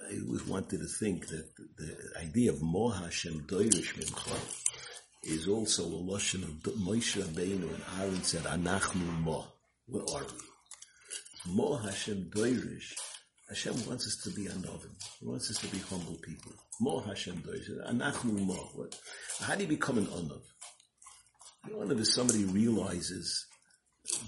I 0.09 0.21
always 0.25 0.47
wanted 0.47 0.81
to 0.81 0.87
think 0.87 1.27
that 1.29 1.57
the 1.77 1.97
idea 2.21 2.53
of 2.53 2.63
Mo 2.63 2.91
Hashem 2.91 3.41
Doirish 3.49 3.95
Mincha 3.95 4.37
is 5.25 5.49
also 5.49 5.85
a 5.85 6.03
lotion 6.13 6.45
of 6.45 6.51
Moshe 6.75 7.21
Rabbeinu 7.21 7.75
and 7.75 7.83
Aaron 7.99 8.23
said, 8.23 8.43
Anachnu 8.43 9.21
Mo. 9.23 9.45
Where 9.87 10.05
are 10.15 10.23
we? 10.25 11.53
Mo 11.55 11.77
Hashem 11.79 12.31
Doirish. 12.31 12.95
Hashem 13.49 13.75
wants 13.87 14.07
us 14.07 14.17
to 14.23 14.31
be 14.31 14.47
anovim. 14.47 14.95
He 15.19 15.27
wants 15.27 15.51
us 15.51 15.59
to 15.59 15.67
be 15.69 15.79
humble 15.79 16.19
people. 16.23 16.53
Mo 16.81 17.01
Hashem 17.01 17.39
Doirish. 17.39 17.69
Anachnu 17.91 18.47
Mo. 18.47 18.55
What? 18.75 18.97
How 19.41 19.57
do 19.57 19.63
you 19.63 19.69
become 19.69 19.99
an 19.99 20.07
anov? 20.07 20.43
An 21.65 21.73
anov 21.73 21.99
is 21.99 22.15
somebody 22.15 22.45
realizes 22.45 23.47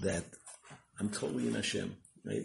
that 0.00 0.24
I'm 0.98 1.10
totally 1.10 1.46
in 1.46 1.54
Hashem. 1.54 1.96
Right? 2.28 2.44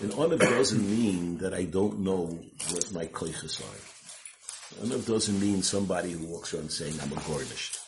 And 0.00 0.12
Anav 0.12 0.40
doesn't 0.40 0.90
mean 0.90 1.38
that 1.38 1.54
I 1.54 1.64
don't 1.64 2.00
know 2.00 2.38
what 2.70 2.92
my 2.92 3.06
koiches 3.06 3.62
are. 3.62 4.84
Anav 4.84 5.06
doesn't 5.06 5.40
mean 5.40 5.62
somebody 5.62 6.12
who 6.12 6.26
walks 6.26 6.52
around 6.52 6.70
saying 6.70 6.98
I'm 7.00 7.12
a 7.12 7.20
garnished. 7.22 7.78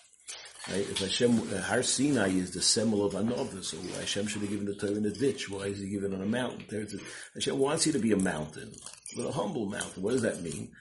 Right? 0.70 0.88
If 0.88 1.00
Hashem, 1.00 1.54
uh, 1.54 1.60
Har 1.60 1.82
Sinai 1.82 2.28
is 2.28 2.52
the 2.52 2.62
symbol 2.62 3.04
of 3.04 3.12
Anov, 3.12 3.62
so 3.62 3.76
Hashem 4.00 4.26
should 4.26 4.40
have 4.40 4.50
given 4.50 4.64
the 4.64 4.74
Torah 4.74 4.92
in 4.92 5.04
a 5.04 5.10
ditch. 5.10 5.50
Why 5.50 5.64
is 5.64 5.80
he 5.80 5.90
given 5.90 6.14
on 6.14 6.22
a 6.22 6.26
mountain? 6.26 6.64
A, 6.72 7.34
Hashem 7.34 7.58
wants 7.58 7.86
you 7.86 7.92
to 7.92 7.98
be 7.98 8.12
a 8.12 8.16
mountain, 8.16 8.72
but 9.14 9.26
a 9.26 9.32
humble 9.32 9.66
mountain. 9.66 10.02
What 10.02 10.12
does 10.12 10.22
that 10.22 10.40
mean? 10.40 10.72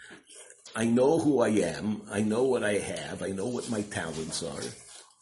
I 0.77 0.85
know 0.85 1.19
who 1.19 1.41
I 1.41 1.49
am. 1.49 2.03
I 2.09 2.21
know 2.21 2.43
what 2.43 2.63
I 2.63 2.75
have. 2.75 3.21
I 3.21 3.31
know 3.31 3.47
what 3.47 3.69
my 3.69 3.81
talents 3.81 4.41
are. 4.41 4.61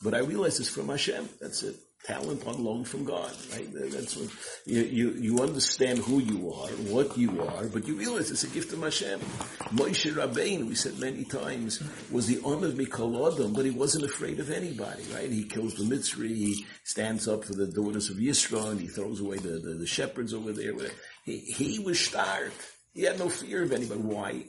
But 0.04 0.14
I 0.14 0.20
realize 0.20 0.60
it's 0.60 0.70
from 0.70 0.90
Hashem. 0.90 1.28
That's 1.40 1.64
it 1.64 1.78
talent 2.06 2.46
on 2.48 2.64
loan 2.64 2.84
from 2.84 3.06
God, 3.06 3.32
right? 3.52 3.68
That's 3.72 4.16
what 4.16 4.30
you, 4.66 4.82
you, 4.82 5.12
you 5.12 5.40
understand 5.40 6.00
who 6.00 6.20
you 6.20 6.52
are, 6.52 6.70
what 6.90 7.18
you 7.18 7.42
are, 7.42 7.66
but 7.68 7.88
you 7.88 7.96
realize 7.96 8.32
it's 8.32 8.44
a 8.44 8.48
gift 8.48 8.74
of 8.74 8.82
Hashem. 8.82 9.20
Moshe 9.20 10.12
Rabbeinu, 10.12 10.68
we 10.68 10.76
said 10.76 11.00
many 11.00 11.24
times, 11.24 11.82
was 12.12 12.28
the 12.28 12.42
honor 12.44 12.68
of 12.68 12.80
Adam, 12.80 13.54
but 13.54 13.66
he 13.66 13.72
wasn't 13.72 14.06
afraid 14.06 14.40
of 14.40 14.50
anybody, 14.50 15.04
right? 15.14 15.30
He 15.30 15.44
kills 15.44 15.76
the 15.76 15.84
Mitzri, 15.84 16.36
he 16.36 16.66
stands 16.84 17.28
up 17.28 17.46
for 17.46 17.54
the 17.54 17.68
daughters 17.68 18.10
of 18.10 18.18
Yisrael, 18.18 18.72
and 18.72 18.82
he 18.82 18.88
throws 18.88 19.20
away 19.20 19.38
the, 19.38 19.60
the, 19.60 19.76
the 19.76 19.88
shepherds 19.88 20.34
over 20.34 20.52
there. 20.52 20.74
He, 21.24 21.38
he 21.38 21.80
was 21.80 22.00
starved. 22.00 22.60
He 22.94 23.04
had 23.04 23.20
no 23.20 23.30
fear 23.30 23.64
of 23.64 23.72
anybody. 23.72 24.02
Why? 24.02 24.44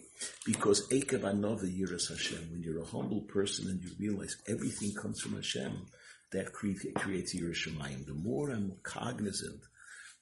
Because 0.45 0.89
Ekev 0.89 1.25
Another 1.25 1.67
Yiras 1.67 2.09
Hashem, 2.09 2.51
when 2.51 2.63
you're 2.63 2.83
a 2.83 2.87
humble 2.87 3.21
person 3.21 3.69
and 3.69 3.81
you 3.83 3.91
realize 3.99 4.37
everything 4.49 4.93
comes 4.95 5.21
from 5.21 5.35
Hashem, 5.35 5.87
that 6.33 6.53
creates 6.53 7.35
Yerushalayim. 7.35 8.07
The 8.07 8.15
more 8.15 8.51
I'm 8.51 8.77
cognizant 8.83 9.61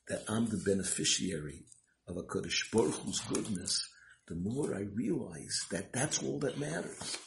that 0.08 0.24
I'm 0.28 0.46
the 0.46 0.62
beneficiary 0.64 1.64
of 2.08 2.16
a 2.16 2.22
Kodesh 2.22 2.70
Baruch 2.72 2.94
Hu's 3.04 3.20
goodness, 3.20 3.88
the 4.26 4.34
more 4.34 4.74
I 4.74 4.86
realize 4.94 5.66
that 5.70 5.92
that's 5.92 6.22
all 6.22 6.38
that 6.40 6.58
matters. 6.58 7.18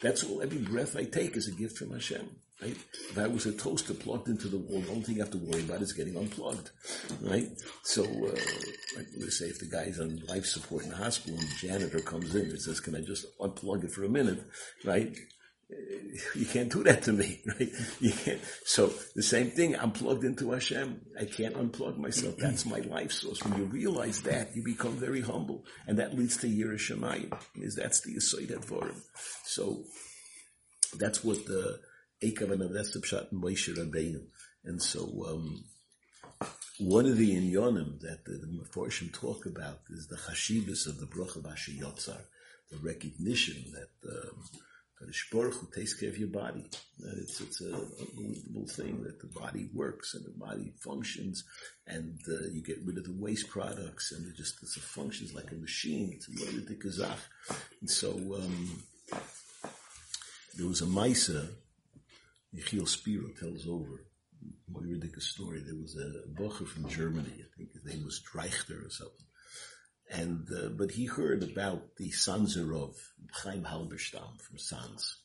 That's 0.00 0.24
all, 0.24 0.42
every 0.42 0.58
breath 0.58 0.96
I 0.96 1.04
take 1.04 1.36
is 1.36 1.48
a 1.48 1.52
gift 1.52 1.78
from 1.78 1.92
Hashem. 1.92 2.28
Right? 2.60 2.76
If 3.10 3.18
I 3.18 3.26
was 3.26 3.46
a 3.46 3.52
toaster 3.52 3.94
plugged 3.94 4.28
into 4.28 4.48
the 4.48 4.58
wall, 4.58 4.80
the 4.80 4.90
only 4.90 5.02
thing 5.02 5.16
I 5.16 5.24
have 5.24 5.32
to 5.32 5.38
worry 5.38 5.62
about 5.62 5.82
is 5.82 5.92
getting 5.92 6.16
unplugged. 6.16 6.70
Right? 7.20 7.48
So, 7.82 8.04
uh, 8.04 9.00
we 9.18 9.30
say, 9.30 9.46
if 9.46 9.58
the 9.58 9.66
guy's 9.66 9.98
on 9.98 10.22
life 10.28 10.46
support 10.46 10.84
in 10.84 10.90
the 10.90 10.96
hospital 10.96 11.38
and 11.38 11.48
the 11.48 11.66
janitor 11.66 12.00
comes 12.00 12.34
in 12.34 12.50
and 12.50 12.62
says, 12.62 12.80
can 12.80 12.94
I 12.94 13.00
just 13.00 13.26
unplug 13.38 13.84
it 13.84 13.92
for 13.92 14.04
a 14.04 14.08
minute? 14.08 14.44
Right? 14.84 15.16
You 16.34 16.46
can't 16.46 16.70
do 16.70 16.82
that 16.84 17.02
to 17.04 17.12
me, 17.12 17.40
right? 17.46 17.70
You 18.00 18.12
can't. 18.12 18.40
So 18.64 18.92
the 19.14 19.22
same 19.22 19.50
thing, 19.50 19.76
I'm 19.76 19.92
plugged 19.92 20.24
into 20.24 20.52
Hashem. 20.52 21.00
I 21.18 21.24
can't 21.24 21.54
unplug 21.54 21.98
myself. 21.98 22.36
That's 22.38 22.66
my 22.66 22.80
life 22.80 23.12
source. 23.12 23.42
When 23.44 23.58
you 23.58 23.64
realize 23.64 24.22
that, 24.22 24.54
you 24.54 24.62
become 24.62 24.92
very 24.92 25.20
humble. 25.20 25.64
And 25.86 25.98
that 25.98 26.16
leads 26.16 26.36
to 26.38 26.46
Yerushalayim. 26.46 27.36
Is 27.56 27.76
that's 27.76 28.00
the 28.00 28.16
Yisoid 28.16 28.50
him. 28.50 29.02
So 29.44 29.84
that's 30.98 31.24
what 31.24 31.44
the 31.46 31.80
Ekavan 32.22 32.72
that's 32.72 32.92
the 32.92 33.00
Pshat 33.00 33.32
Moshe. 33.32 34.26
And 34.64 34.80
so, 34.80 35.24
um, 35.28 35.64
one 36.78 37.06
of 37.06 37.16
the 37.16 37.34
inyonim 37.34 38.00
that 38.00 38.24
the, 38.24 38.32
the 38.32 39.08
talk 39.12 39.46
about 39.46 39.80
is 39.90 40.06
the 40.08 40.16
chashivas 40.16 40.86
of 40.86 40.98
the 40.98 41.06
Bruch 41.06 41.36
of 41.36 41.46
Asher 41.46 41.72
Yotzar, 41.72 42.20
the 42.70 42.78
recognition 42.78 43.72
that, 43.72 44.10
um, 44.10 44.44
Kadosh 45.02 45.30
Baruch 45.30 45.54
Hu 45.54 45.68
takes 45.74 45.94
care 45.94 46.08
of 46.08 46.18
your 46.18 46.28
body. 46.28 46.64
It's, 47.18 47.40
it's 47.40 47.60
a 47.60 47.64
little 47.64 48.68
thing 48.68 49.02
that 49.04 49.20
the 49.20 49.26
body 49.26 49.68
works 49.74 50.14
and 50.14 50.24
the 50.24 50.38
body 50.38 50.72
functions 50.78 51.44
and 51.86 52.18
uh, 52.28 52.48
you 52.52 52.62
get 52.62 52.78
rid 52.84 52.98
of 52.98 53.04
the 53.04 53.14
waste 53.18 53.48
products 53.48 54.12
and 54.12 54.26
it 54.26 54.36
just, 54.36 54.62
it's 54.62 54.76
a 54.76 54.80
functions 54.80 55.34
like 55.34 55.50
a 55.50 55.56
machine. 55.56 56.12
It's 56.14 56.28
a 56.28 56.44
little 56.44 56.76
kazach. 56.76 57.18
And 57.80 57.90
so, 57.90 58.10
um, 58.10 58.82
there 60.56 60.66
was 60.66 60.82
a 60.82 60.86
Maisa, 60.86 61.48
Yechiel 62.54 62.86
Spero 62.86 63.28
tells 63.38 63.66
over, 63.66 64.04
a 64.74 64.80
ridiculous 64.80 65.28
story. 65.28 65.62
There 65.64 65.80
was 65.80 65.96
a 65.96 66.28
bocher 66.40 66.66
from 66.66 66.88
Germany, 66.88 67.30
I 67.30 67.56
think 67.56 67.72
his 67.72 67.84
name 67.84 68.04
was 68.04 68.20
Dreichter 68.20 68.86
or 68.86 68.90
something 68.90 69.26
and 70.10 70.46
uh, 70.50 70.68
but 70.68 70.90
he 70.92 71.06
heard 71.06 71.42
about 71.42 71.96
the 71.96 72.10
Sanzer 72.10 72.74
of 72.74 72.96
Chaim 73.32 73.64
Halberstam 73.64 74.40
from 74.40 74.58
Sanz. 74.58 75.16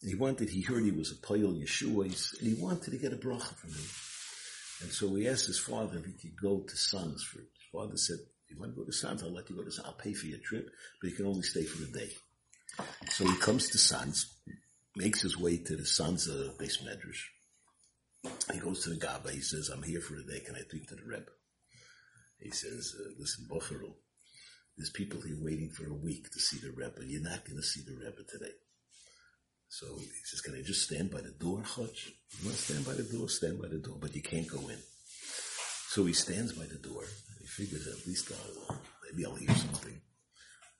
And 0.00 0.10
he 0.10 0.16
wanted, 0.16 0.50
he 0.50 0.62
heard 0.62 0.84
he 0.84 0.92
was 0.92 1.10
a 1.10 1.16
Poyel 1.16 1.60
Yeshua's, 1.60 2.36
and 2.38 2.48
he 2.48 2.62
wanted 2.62 2.92
to 2.92 2.98
get 2.98 3.12
a 3.12 3.16
bracha 3.16 3.54
from 3.54 3.70
him. 3.70 3.88
And 4.80 4.92
so 4.92 5.14
he 5.16 5.28
asked 5.28 5.46
his 5.46 5.58
father 5.58 5.98
if 5.98 6.04
he 6.04 6.12
could 6.12 6.40
go 6.40 6.60
to 6.60 6.76
Sanz 6.76 7.24
for 7.24 7.38
His 7.38 7.48
father 7.72 7.96
said, 7.96 8.18
if 8.44 8.54
you 8.54 8.60
want 8.60 8.74
to 8.74 8.80
go 8.80 8.84
to 8.84 8.92
Sanz, 8.92 9.22
I'll 9.22 9.32
let 9.32 9.50
you 9.50 9.56
go 9.56 9.64
to 9.64 9.72
Sanz. 9.72 9.86
I'll 9.86 9.94
pay 9.94 10.12
for 10.12 10.26
your 10.26 10.38
trip, 10.38 10.70
but 11.00 11.10
you 11.10 11.16
can 11.16 11.26
only 11.26 11.42
stay 11.42 11.64
for 11.64 11.78
the 11.78 11.98
day. 11.98 12.10
So 13.10 13.26
he 13.26 13.36
comes 13.38 13.68
to 13.70 13.78
Sanz, 13.78 14.36
makes 14.94 15.20
his 15.20 15.36
way 15.36 15.56
to 15.58 15.76
the 15.76 15.84
Sanz 15.84 16.28
uh, 16.28 16.52
base 16.58 16.78
medrash. 16.78 17.24
He 18.52 18.60
goes 18.60 18.84
to 18.84 18.90
the 18.90 18.96
Gaba, 18.96 19.32
he 19.32 19.40
says, 19.40 19.68
I'm 19.68 19.82
here 19.82 20.00
for 20.00 20.14
a 20.14 20.22
day, 20.22 20.40
can 20.40 20.54
I 20.54 20.60
speak 20.60 20.88
to 20.88 20.94
the 20.94 21.02
Rebbe? 21.04 21.26
He 22.40 22.50
says, 22.50 22.94
uh, 22.98 23.10
listen, 23.18 23.46
Bocherel, 23.50 23.94
there's 24.76 24.90
people 24.90 25.20
here 25.20 25.36
waiting 25.40 25.70
for 25.70 25.86
a 25.88 25.94
week 25.94 26.30
to 26.30 26.38
see 26.38 26.58
the 26.58 26.70
Rebbe. 26.70 27.04
You're 27.04 27.22
not 27.22 27.44
going 27.44 27.56
to 27.56 27.62
see 27.62 27.80
the 27.86 27.96
Rebbe 27.96 28.22
today. 28.28 28.52
So 29.68 29.86
he 29.98 30.08
says, 30.24 30.40
can 30.40 30.54
I 30.54 30.62
just 30.62 30.82
stand 30.82 31.10
by 31.10 31.20
the 31.20 31.32
door, 31.32 31.62
Chutz? 31.62 32.06
You 32.06 32.46
want 32.46 32.56
to 32.56 32.62
stand 32.62 32.86
by 32.86 32.94
the 32.94 33.02
door? 33.02 33.28
Stand 33.28 33.60
by 33.60 33.68
the 33.68 33.78
door, 33.78 33.96
but 34.00 34.14
you 34.14 34.22
can't 34.22 34.48
go 34.48 34.60
in. 34.68 34.78
So 35.88 36.04
he 36.04 36.12
stands 36.12 36.52
by 36.52 36.64
the 36.66 36.78
door. 36.78 37.04
he 37.40 37.46
figures 37.46 37.86
at 37.86 38.06
least 38.06 38.30
I'll, 38.30 38.78
maybe 39.10 39.26
I'll 39.26 39.34
hear 39.34 39.54
something. 39.54 40.00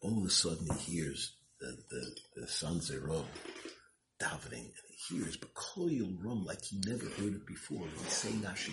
All 0.01 0.19
of 0.19 0.25
a 0.25 0.31
sudden 0.31 0.69
he 0.77 0.93
hears 0.93 1.35
the, 1.61 1.77
the, 1.91 2.41
the 2.41 2.47
sons 2.47 2.91
davening 2.91 4.53
and 4.53 4.73
he 4.89 5.17
hears 5.17 5.37
Bekoyil 5.37 6.17
Rum 6.23 6.45
like 6.45 6.63
he 6.65 6.81
never 6.87 7.05
heard 7.05 7.35
it 7.35 7.47
before. 7.47 7.87
He's 8.05 8.13
saying 8.13 8.45
Asher 8.47 8.73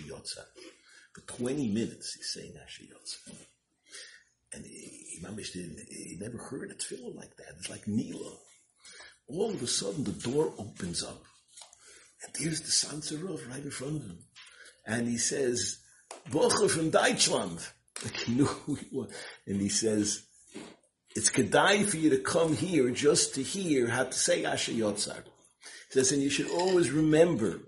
For 1.16 1.38
20 1.38 1.68
minutes 1.68 2.12
he's 2.12 2.28
saying 2.28 2.52
Asher 2.62 2.84
and 4.52 4.66
he, 4.66 5.18
he 5.18 6.18
never 6.20 6.36
heard 6.36 6.70
a 6.70 6.74
tefillah 6.74 7.16
like 7.16 7.34
that. 7.36 7.54
It's 7.58 7.70
like 7.70 7.88
Nila. 7.88 8.32
All 9.28 9.50
of 9.50 9.62
a 9.62 9.66
sudden, 9.66 10.04
the 10.04 10.12
door 10.12 10.52
opens 10.58 11.02
up, 11.02 11.22
and 12.22 12.34
there's 12.34 12.60
the 12.60 12.68
Sanzerov 12.68 13.48
right 13.48 13.64
in 13.64 13.70
front 13.70 13.96
of 13.96 14.02
him. 14.02 14.18
And 14.86 15.08
he 15.08 15.16
says, 15.16 15.78
Bocher 16.30 16.70
from 16.70 16.90
Deutschland. 16.90 17.60
Like 18.04 18.14
he 18.14 18.34
knew 18.34 18.44
who 18.44 18.74
he 18.74 18.86
was. 18.92 19.10
And 19.46 19.58
he 19.58 19.70
says, 19.70 20.22
it's 21.14 21.30
kedai 21.30 21.82
for 21.86 21.96
you 21.96 22.10
to 22.10 22.18
come 22.18 22.54
here 22.54 22.90
just 22.90 23.36
to 23.36 23.42
hear 23.42 23.88
how 23.88 24.04
to 24.04 24.12
say 24.12 24.44
Asher 24.44 24.72
Yotzar. 24.72 25.22
He 25.24 25.92
says, 25.92 26.12
and 26.12 26.20
you 26.20 26.28
should 26.28 26.50
always 26.50 26.90
remember 26.90 27.62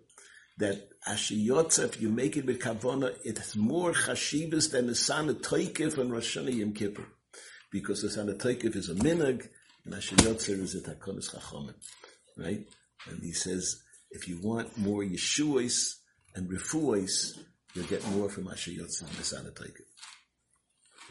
that 0.58 0.88
if 1.06 2.00
you 2.00 2.08
make 2.10 2.36
it 2.36 2.46
with 2.46 2.60
Kavona, 2.60 3.14
it 3.24 3.38
has 3.38 3.56
more 3.56 3.92
chashivas 3.92 4.70
than 4.72 4.88
the 4.88 4.94
Sana 4.94 5.34
Toikif 5.34 5.96
and 5.98 6.12
Rosh 6.12 6.36
Hashanah 6.36 6.54
Yom 6.54 6.72
Kippur. 6.72 7.06
Because 7.70 8.02
the 8.02 8.10
Sana 8.10 8.34
Toikif 8.34 8.76
is 8.76 8.88
a 8.90 8.94
minag, 8.94 9.48
and 9.84 9.94
Asher 9.94 10.14
is 10.18 10.74
a 10.74 10.80
takonis 10.80 11.34
chachamim. 11.34 11.74
Right? 12.36 12.66
And 13.08 13.22
he 13.22 13.32
says, 13.32 13.82
if 14.10 14.28
you 14.28 14.38
want 14.42 14.76
more 14.76 15.02
Yeshuas 15.02 15.94
and 16.34 16.50
Refuas, 16.50 17.38
you'll 17.74 17.86
get 17.86 18.06
more 18.10 18.28
from 18.28 18.48
Asher 18.48 18.72
Yotzer 18.72 19.02
and 19.02 19.10
the 19.10 19.24
Sana 19.24 19.50
Toikif 19.50 19.87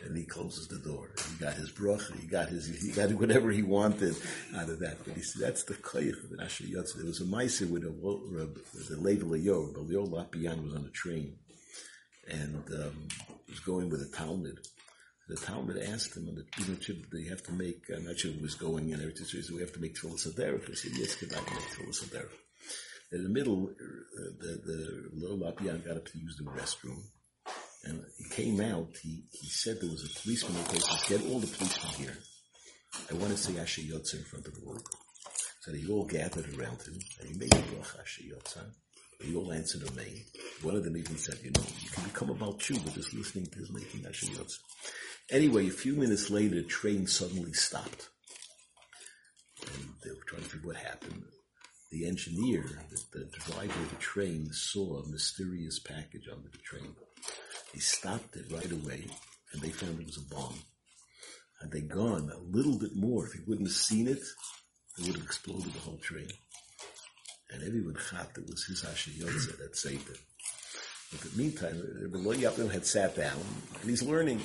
and 0.05 0.15
he 0.15 0.25
closes 0.25 0.67
the 0.67 0.77
door. 0.77 1.09
He 1.29 1.43
got 1.43 1.55
his 1.55 1.71
bracha, 1.71 2.19
he 2.19 2.27
got 2.27 2.49
his, 2.49 2.67
he 2.67 2.91
got 2.91 3.11
whatever 3.13 3.51
he 3.51 3.63
wanted 3.63 4.15
out 4.55 4.69
of 4.69 4.79
that. 4.79 4.97
But 5.05 5.15
he 5.15 5.21
said, 5.21 5.41
that's 5.41 5.63
the 5.63 5.73
koyach 5.73 6.23
of 6.23 6.29
the 6.29 6.43
Asher 6.43 6.65
Yotze. 6.65 6.95
There 6.95 7.05
was 7.05 7.21
a 7.21 7.25
Maisa 7.25 7.69
with 7.69 7.83
a, 7.83 7.89
the 7.89 9.01
Level 9.01 9.29
Ayo, 9.29 9.73
but 9.73 9.87
Leo 9.87 10.05
Lapian 10.05 10.63
was 10.63 10.75
on 10.75 10.85
a 10.85 10.91
train 10.91 11.35
and 12.29 12.63
um, 12.73 13.07
was 13.49 13.59
going 13.61 13.89
with 13.89 14.01
a 14.01 14.15
Talmud. 14.15 14.59
The 15.29 15.35
Talmud 15.35 15.77
asked 15.77 16.15
him, 16.15 16.29
and 16.29 16.41
even 16.59 16.79
should 16.79 17.03
they 17.11 17.25
have 17.25 17.43
to 17.43 17.51
make, 17.51 17.83
I'm 17.93 18.05
not 18.05 18.17
sure 18.17 18.31
who 18.31 18.41
was 18.41 18.55
going 18.55 18.89
in, 18.91 19.15
so 19.15 19.55
we 19.55 19.61
have 19.61 19.73
to 19.73 19.81
make 19.81 19.95
Tfilis 19.95 20.25
Aderech. 20.25 20.67
He 20.69 20.75
said, 20.75 20.91
yes, 20.95 21.15
could 21.15 21.33
I 21.33 21.39
make 21.39 21.67
Tfilis 21.73 22.05
Aderech? 22.05 22.29
In 23.11 23.23
the 23.23 23.29
middle, 23.29 23.69
uh, 23.69 24.31
the, 24.39 24.61
the 24.65 25.09
little 25.13 25.37
Lapian 25.37 25.85
got 25.85 25.97
up 25.97 26.05
to 26.05 26.17
use 26.17 26.37
the 26.37 26.45
restroom. 26.45 27.03
And 27.83 28.03
he 28.17 28.29
came 28.29 28.59
out, 28.59 28.89
he, 29.01 29.23
he 29.31 29.47
said 29.47 29.79
there 29.79 29.89
was 29.89 30.03
a 30.03 30.19
policeman 30.19 30.57
in 30.57 30.63
the 30.63 30.69
place, 30.69 31.09
get 31.09 31.25
all 31.29 31.39
the 31.39 31.47
policemen 31.47 31.93
here. 31.93 32.17
I 33.09 33.13
want 33.15 33.31
to 33.31 33.37
say 33.37 33.57
Asher 33.59 33.81
Yotze 33.81 34.15
in 34.15 34.23
front 34.23 34.47
of 34.47 34.55
the 34.55 34.65
world. 34.65 34.87
So 35.61 35.71
they 35.71 35.85
all 35.87 36.05
gathered 36.05 36.47
around 36.57 36.81
him, 36.81 36.99
and 37.19 37.29
he 37.29 37.37
made 37.37 37.53
a 37.53 37.61
brach 37.61 37.95
Asher 37.99 38.23
Yotze. 38.23 38.63
They 39.19 39.33
all 39.35 39.51
answered 39.51 39.89
a 39.89 39.95
name. 39.95 40.23
One 40.61 40.75
of 40.75 40.83
them 40.83 40.97
even 40.97 41.17
said, 41.17 41.39
you 41.43 41.51
know, 41.51 41.63
you 41.81 41.89
can 41.89 42.03
become 42.03 42.29
about 42.29 42.59
Chuba 42.59 42.93
just 42.93 43.13
listening 43.13 43.47
to 43.47 43.59
his 43.59 43.71
making 43.71 44.05
Asher 44.05 44.27
Yotze. 44.27 44.59
Anyway, 45.29 45.67
a 45.67 45.71
few 45.71 45.93
minutes 45.93 46.29
later, 46.29 46.55
the 46.55 46.63
train 46.63 47.07
suddenly 47.07 47.53
stopped. 47.53 48.09
And 49.61 49.89
they 50.03 50.11
were 50.11 50.23
trying 50.27 50.43
to 50.43 50.49
figure 50.49 50.67
what 50.67 50.77
happened. 50.77 51.23
The 51.91 52.07
engineer, 52.07 52.63
the, 52.89 53.19
the 53.19 53.51
driver 53.51 53.81
of 53.81 53.89
the 53.89 53.95
train, 53.95 54.49
saw 54.51 55.01
a 55.01 55.09
mysterious 55.09 55.79
package 55.79 56.27
under 56.31 56.49
the 56.49 56.57
train. 56.59 56.95
He 57.73 57.79
stopped 57.79 58.35
it 58.35 58.51
right 58.51 58.71
away, 58.71 59.05
and 59.51 59.61
they 59.61 59.69
found 59.69 59.99
it 59.99 60.05
was 60.05 60.17
a 60.17 60.33
bomb. 60.35 60.59
Had 61.61 61.71
they 61.71 61.81
gone 61.81 62.31
a 62.31 62.55
little 62.55 62.77
bit 62.77 62.95
more, 62.95 63.25
if 63.25 63.33
he 63.33 63.39
wouldn't 63.47 63.67
have 63.67 63.75
seen 63.75 64.07
it, 64.07 64.19
it 64.97 65.07
would 65.07 65.15
have 65.15 65.25
exploded 65.25 65.73
the 65.73 65.79
whole 65.79 65.97
train. 65.97 66.29
And 67.51 67.63
everyone 67.63 67.95
thought 67.95 68.37
it 68.37 68.47
was 68.47 68.65
his 68.65 68.83
Asher 68.83 69.11
that 69.59 69.75
saved 69.75 70.09
it. 70.09 70.19
But 71.11 71.23
in 71.23 71.31
the 71.31 71.37
meantime, 71.37 72.09
the 72.11 72.17
Lo 72.17 72.33
Yapim 72.33 72.69
had 72.71 72.85
sat 72.85 73.15
down, 73.15 73.39
and 73.79 73.89
he's 73.89 74.03
learning. 74.03 74.41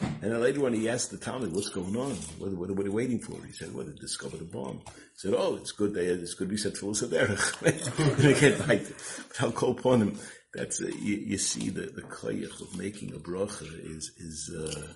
And 0.00 0.30
then 0.30 0.40
later 0.40 0.66
on 0.66 0.74
he 0.74 0.88
asked 0.88 1.10
the 1.10 1.16
Talmud, 1.16 1.54
what's 1.54 1.70
going 1.70 1.96
on? 1.96 2.12
What, 2.38 2.52
what, 2.52 2.70
what 2.70 2.80
are 2.80 2.88
you 2.88 2.92
waiting 2.92 3.18
for? 3.18 3.42
He 3.46 3.52
said, 3.52 3.74
well, 3.74 3.86
they 3.86 3.92
discovered 3.92 4.42
a 4.42 4.44
bomb. 4.44 4.82
He 4.86 4.92
said, 5.16 5.34
oh, 5.34 5.56
it's 5.56 5.72
good, 5.72 5.94
they, 5.94 6.06
it's 6.06 6.34
good 6.34 6.50
we 6.50 6.58
said 6.58 6.74
Tfilis 6.74 7.02
Aderech. 7.02 8.16
they 8.16 8.38
get 8.38 8.58
back 8.58 8.80
but 9.28 9.42
I'll 9.42 9.52
call 9.52 9.70
upon 9.70 10.02
him. 10.02 10.18
That's, 10.54 10.82
uh, 10.82 10.86
you, 10.86 11.16
you, 11.16 11.38
see 11.38 11.70
the, 11.70 11.86
the 11.86 12.02
koyach 12.02 12.60
of 12.60 12.76
making 12.76 13.14
a 13.14 13.18
bracha 13.18 13.62
is, 13.62 14.12
is, 14.18 14.54
uh, 14.54 14.92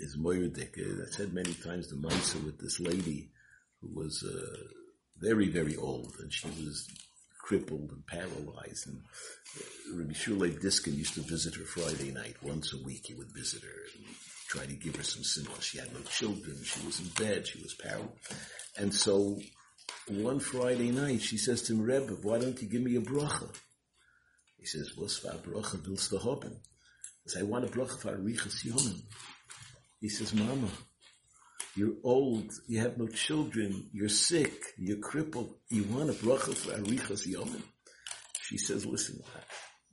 is 0.00 0.16
moyerdik. 0.16 0.78
I 0.78 1.10
said 1.10 1.32
many 1.32 1.54
times 1.54 1.88
the 1.88 1.96
Maisa 1.96 2.44
with 2.44 2.58
this 2.58 2.80
lady 2.80 3.30
who 3.80 3.88
was, 3.94 4.24
uh, 4.24 4.56
very, 5.18 5.48
very 5.48 5.76
old, 5.76 6.14
and 6.20 6.32
she 6.32 6.48
was 6.48 6.88
crippled 7.42 7.90
and 7.90 8.06
paralyzed. 8.06 8.88
And 8.88 9.02
uh, 9.56 9.98
Rabbi 9.98 10.12
Shulei 10.12 10.60
Diskin 10.60 10.94
used 10.94 11.14
to 11.14 11.20
visit 11.20 11.54
her 11.54 11.64
Friday 11.64 12.12
night. 12.12 12.36
Once 12.42 12.72
a 12.72 12.84
week 12.84 13.04
he 13.06 13.14
would 13.14 13.32
visit 13.34 13.62
her 13.62 13.80
and 13.94 14.04
try 14.48 14.66
to 14.66 14.74
give 14.74 14.96
her 14.96 15.02
some 15.02 15.22
simcha. 15.22 15.62
She 15.62 15.78
had 15.78 15.92
no 15.92 16.00
children. 16.00 16.56
She 16.64 16.84
was 16.84 17.00
in 17.00 17.24
bed. 17.24 17.46
She 17.46 17.62
was 17.62 17.74
paralyzed. 17.74 18.10
And 18.76 18.92
so 18.94 19.38
one 20.08 20.40
Friday 20.40 20.90
night 20.90 21.22
she 21.22 21.38
says 21.38 21.62
to 21.62 21.74
him, 21.74 21.82
Rebbe, 21.82 22.16
why 22.22 22.38
don't 22.38 22.60
you 22.60 22.68
give 22.68 22.82
me 22.82 22.96
a 22.96 23.00
bracha? 23.00 23.48
He 24.66 24.70
says, 24.70 24.96
was 24.96 25.16
for 25.16 25.28
a 25.28 25.34
bracha 25.34 25.80
willst 25.86 26.10
du 26.10 26.18
haben? 26.18 26.56
Says, 27.24 27.40
I 27.40 27.44
want 27.44 27.66
a 27.66 27.68
bracha 27.68 28.00
for 28.00 28.16
Arichas 28.16 28.66
Yomim. 28.66 29.00
He 30.00 30.08
says, 30.08 30.34
Mama, 30.34 30.68
you're 31.76 31.94
old, 32.02 32.50
you 32.66 32.80
have 32.80 32.98
no 32.98 33.06
children, 33.06 33.88
you're 33.92 34.08
sick, 34.08 34.52
you're 34.76 34.98
crippled, 34.98 35.54
you 35.68 35.84
want 35.84 36.10
a 36.10 36.14
bracha 36.14 36.52
for 36.52 36.72
Arichas 36.72 37.32
Yomim? 37.32 37.62
She 38.42 38.58
says, 38.58 38.84
listen, 38.84 39.22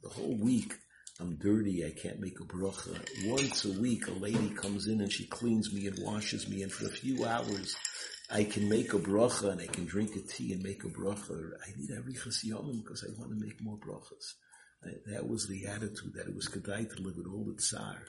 the 0.01 0.09
whole 0.09 0.35
week 0.37 0.73
I'm 1.19 1.35
dirty, 1.35 1.85
I 1.85 1.91
can't 1.91 2.19
make 2.19 2.39
a 2.39 2.43
bracha. 2.43 2.99
Once 3.27 3.65
a 3.65 3.79
week 3.79 4.07
a 4.07 4.11
lady 4.13 4.55
comes 4.55 4.87
in 4.87 5.01
and 5.01 5.11
she 5.11 5.27
cleans 5.27 5.71
me 5.71 5.85
and 5.85 5.99
washes 6.01 6.49
me 6.49 6.63
and 6.63 6.71
for 6.71 6.87
a 6.87 6.89
few 6.89 7.25
hours 7.25 7.75
I 8.31 8.43
can 8.43 8.67
make 8.67 8.91
a 8.95 8.97
bracha 8.97 9.51
and 9.51 9.61
I 9.61 9.67
can 9.67 9.85
drink 9.85 10.15
a 10.15 10.21
tea 10.21 10.51
and 10.53 10.63
make 10.63 10.83
a 10.83 10.87
bracha. 10.87 11.51
I 11.63 11.77
need 11.77 11.91
Arichas 11.91 12.43
Yomim 12.43 12.81
because 12.81 13.03
I 13.03 13.11
want 13.19 13.29
to 13.29 13.39
make 13.39 13.61
more 13.61 13.77
brachas. 13.77 14.33
That 15.07 15.27
was 15.27 15.47
the 15.47 15.65
attitude 15.67 16.13
that 16.15 16.27
it 16.27 16.35
was 16.35 16.47
kedai 16.47 16.89
to 16.89 17.01
live 17.01 17.17
with 17.17 17.27
all 17.27 17.45
the 17.45 17.61
tsar. 17.61 18.03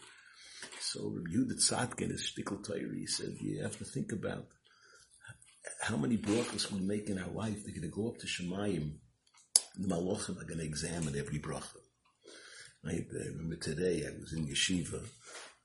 So 0.81 1.13
Rabbi 1.15 1.31
Yehuda 1.31 1.55
Tzadkin 1.55 2.11
is 2.13 2.33
shtickle 2.33 2.61
He 2.95 3.07
said 3.07 3.37
you 3.41 3.63
have 3.63 3.79
to 3.79 3.85
think 3.85 4.13
about 4.13 4.47
how 5.81 5.97
many 5.97 6.17
brachas 6.17 6.71
we 6.71 6.81
make 6.81 7.09
in 7.09 7.19
our 7.19 7.31
life. 7.31 7.65
They're 7.65 7.75
going 7.75 7.91
to 7.91 7.97
go 7.97 8.09
up 8.09 8.19
to 8.19 8.27
Shemayim. 8.27 8.93
The 9.79 9.89
Malachim 9.89 10.41
are 10.41 10.47
going 10.47 10.61
to 10.61 10.65
examine 10.65 11.17
every 11.19 11.39
bracha. 11.39 11.79
I 12.87 13.05
remember 13.13 13.57
today 13.57 14.07
I 14.07 14.21
was 14.21 14.35
in 14.35 14.47
yeshiva. 14.47 15.03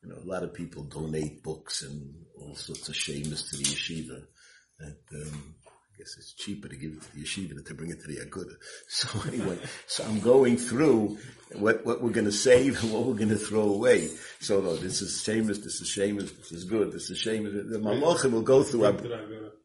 You 0.02 0.10
know, 0.10 0.18
a 0.24 0.30
lot 0.30 0.44
of 0.44 0.54
people 0.54 0.84
donate 0.84 1.44
books 1.44 1.84
and 1.84 2.14
all 2.38 2.56
sorts 2.56 2.88
of 2.88 2.96
shames 2.96 3.50
to 3.50 3.58
the 3.58 3.64
yeshiva. 3.64 4.24
Um, 4.82 5.56
guess 6.00 6.16
it's 6.18 6.32
cheaper 6.32 6.70
to 6.70 6.78
give 6.78 6.94
it 6.94 7.02
to 7.02 7.14
the 7.14 7.24
yeshiva 7.24 7.54
than 7.54 7.64
to 7.66 7.74
bring 7.74 7.92
it 7.92 8.00
to 8.00 8.08
the 8.08 8.18
aguda. 8.22 8.56
So 8.88 9.10
anyway, 9.28 9.60
so 9.88 10.06
I'm 10.06 10.22
going 10.22 10.56
through 10.56 11.18
what, 11.58 11.86
what 11.86 12.02
we're 12.02 12.12
going 12.12 12.26
to 12.26 12.32
save 12.32 12.82
and 12.82 12.94
what 12.94 13.04
we're 13.04 13.16
going 13.16 13.30
to 13.30 13.36
throw 13.36 13.64
away. 13.64 14.08
So 14.40 14.62
no, 14.62 14.78
this 14.78 15.02
is 15.02 15.22
shameless, 15.22 15.60
this 15.60 15.82
is 15.82 15.90
shameless, 15.90 16.32
this 16.32 16.54
is 16.54 16.64
good, 16.64 16.94
this 16.94 17.10
is 17.10 17.18
shameless. 17.18 17.54
The 17.70 17.80
malachim 17.80 18.32
will 18.32 18.44
go 18.44 18.64
through 18.64 18.86
our, 18.86 18.94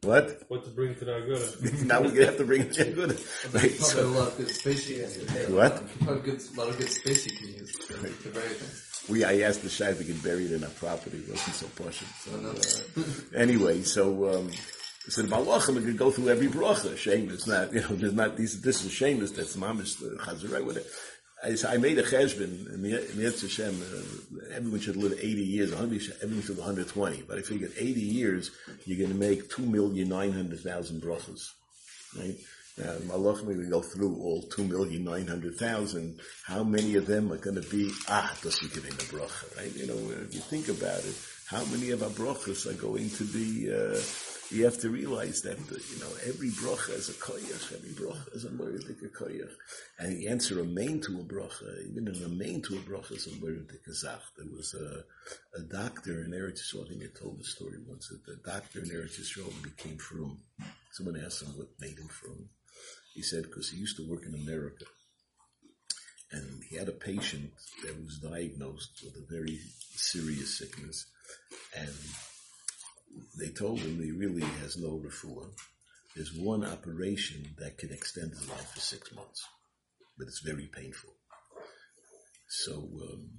what? 0.02 0.42
What 0.48 0.64
to 0.64 0.70
bring 0.70 0.96
to 0.96 1.04
the 1.04 1.12
aguda. 1.12 1.84
now 1.86 2.00
we're 2.00 2.08
going 2.08 2.20
to 2.20 2.26
have 2.26 2.38
to 2.38 2.44
bring 2.44 2.62
it 2.62 2.72
to 2.74 2.84
the 2.84 2.90
aguda. 2.90 3.54
Right, 3.54 3.70
so, 3.70 4.04
a 4.04 4.08
lot 4.08 4.28
of 4.28 4.36
good 4.36 4.50
space 4.50 4.88
you 4.88 5.06
can 5.26 5.54
What? 5.54 5.82
A 6.08 6.14
good, 6.16 6.42
lot 6.56 6.68
of 6.68 6.78
good 6.78 6.90
space 6.90 7.26
you 7.26 7.48
use 7.48 7.72
to, 7.86 7.94
to 7.94 8.28
bury 8.30 8.48
things. 8.48 9.04
We, 9.08 9.22
I 9.22 9.40
asked 9.40 9.62
the 9.62 9.68
Shai 9.68 9.90
if 9.90 10.00
we 10.00 10.06
could 10.06 10.22
bury 10.22 10.46
it 10.46 10.52
in 10.52 10.64
our 10.64 10.70
property. 10.70 11.18
It 11.18 11.28
wasn't 11.28 11.54
so 11.54 11.66
posh. 11.80 12.02
So, 12.24 12.32
uh, 12.96 13.38
anyway, 13.38 13.82
so, 13.82 14.34
um, 14.34 14.50
so 15.08 15.22
the 15.22 15.28
Malachim 15.28 15.84
could 15.84 15.98
go 15.98 16.10
through 16.10 16.30
every 16.30 16.48
bracha. 16.48 16.96
Shame 16.96 17.28
is 17.30 17.46
not, 17.46 17.72
you 17.72 17.80
know, 17.80 17.88
there's 17.88 18.14
not, 18.14 18.36
these, 18.36 18.60
this 18.62 18.84
is 18.84 18.92
shameless, 18.92 19.32
that's 19.32 19.56
mamish, 19.56 19.98
the 19.98 20.16
chazarai 20.16 20.76
it. 20.76 20.86
I, 21.68 21.76
made 21.76 21.98
a 21.98 22.02
cheshbon, 22.02 22.80
the 22.80 23.22
Hashem, 23.22 23.82
uh, 23.82 24.54
everyone 24.54 24.80
should 24.80 24.96
live 24.96 25.12
80 25.12 25.26
years, 25.42 25.70
100, 25.72 26.16
everyone 26.22 26.42
should 26.42 26.56
live 26.56 26.66
120, 26.66 27.22
but 27.28 27.36
I 27.36 27.42
figured 27.42 27.72
80 27.76 28.00
years, 28.00 28.50
you're 28.86 28.96
going 28.96 29.10
to 29.10 29.28
make 29.28 29.50
2,900,000 29.50 31.00
brachas, 31.00 31.50
right? 32.16 32.36
Now, 32.78 32.94
Malachim, 33.14 33.44
we 33.44 33.66
go 33.66 33.82
through 33.82 34.16
all 34.16 34.42
2,900,000. 34.44 36.18
How 36.44 36.64
many 36.64 36.96
of 36.96 37.06
them 37.06 37.30
are 37.30 37.36
going 37.36 37.60
to 37.60 37.68
be, 37.68 37.92
ah, 38.08 38.34
does 38.42 38.58
he 38.58 38.68
give 38.68 38.84
him 38.84 38.94
a 38.94 39.14
bracha, 39.14 39.56
right? 39.58 39.76
You 39.76 39.86
know, 39.86 39.98
if 40.22 40.34
you 40.34 40.40
think 40.40 40.68
about 40.68 41.04
it, 41.04 41.14
how 41.46 41.64
many 41.66 41.90
of 41.90 42.02
our 42.02 42.08
brachas 42.08 42.66
are 42.66 42.80
going 42.80 43.10
to 43.10 43.24
be, 43.24 43.72
uh, 43.72 44.00
you 44.54 44.64
have 44.64 44.78
to 44.78 44.88
realize 44.88 45.42
that, 45.42 45.58
uh, 45.58 45.78
you 45.90 45.98
know, 46.00 46.12
every 46.26 46.50
bracha 46.50 46.94
is 46.94 47.08
a 47.08 47.12
koyach, 47.14 47.72
every 47.74 47.90
bracha 47.90 48.34
is 48.36 48.44
a 48.44 48.48
moedik 48.48 49.02
koyach. 49.12 49.52
And 49.98 50.16
the 50.16 50.28
answer 50.28 50.60
a 50.60 50.64
main 50.64 51.00
to 51.02 51.20
a 51.20 51.24
bracha, 51.24 51.90
even 51.90 52.06
in 52.06 52.22
a 52.22 52.28
main 52.28 52.62
to 52.62 52.76
a 52.76 52.80
bracha 52.80 53.12
is 53.12 53.26
a 53.26 53.30
moedik 53.30 53.84
zach. 53.92 54.20
There 54.36 54.46
was 54.46 54.74
a, 54.74 55.04
a 55.58 55.62
doctor 55.62 56.24
in 56.24 56.30
Eretz 56.30 56.60
Yisrael, 56.60 56.86
I 56.86 56.88
think 56.88 57.02
I 57.02 57.18
told 57.18 57.40
the 57.40 57.44
story 57.44 57.78
once, 57.86 58.08
that 58.08 58.24
the 58.24 58.36
doctor 58.48 58.78
in 58.80 58.90
Eretz 58.90 59.20
Yisrael 59.20 59.62
became 59.62 59.98
from. 59.98 60.38
Someone 60.92 61.20
asked 61.24 61.42
him 61.42 61.48
what 61.56 61.68
made 61.80 61.98
him 61.98 62.08
from. 62.08 62.48
He 63.14 63.22
said, 63.22 63.44
because 63.44 63.70
he 63.70 63.78
used 63.78 63.96
to 63.96 64.08
work 64.08 64.24
in 64.24 64.34
America. 64.34 64.84
And 66.30 66.62
he 66.68 66.76
had 66.76 66.88
a 66.88 66.92
patient 66.92 67.50
that 67.84 67.96
was 68.04 68.18
diagnosed 68.18 69.02
with 69.04 69.14
a 69.16 69.26
very 69.32 69.58
serious 69.94 70.58
sickness. 70.58 71.06
And 71.76 71.90
they 73.38 73.50
told 73.50 73.80
him 73.80 74.02
he 74.02 74.12
really 74.12 74.42
has 74.62 74.76
no 74.76 75.00
refuah. 75.04 75.48
There's 76.14 76.32
one 76.32 76.64
operation 76.64 77.54
that 77.58 77.78
can 77.78 77.92
extend 77.92 78.30
his 78.30 78.48
life 78.48 78.70
for 78.72 78.80
six 78.80 79.12
months, 79.12 79.44
but 80.16 80.28
it's 80.28 80.42
very 80.44 80.66
painful. 80.72 81.10
So 82.48 82.72
um, 82.74 83.30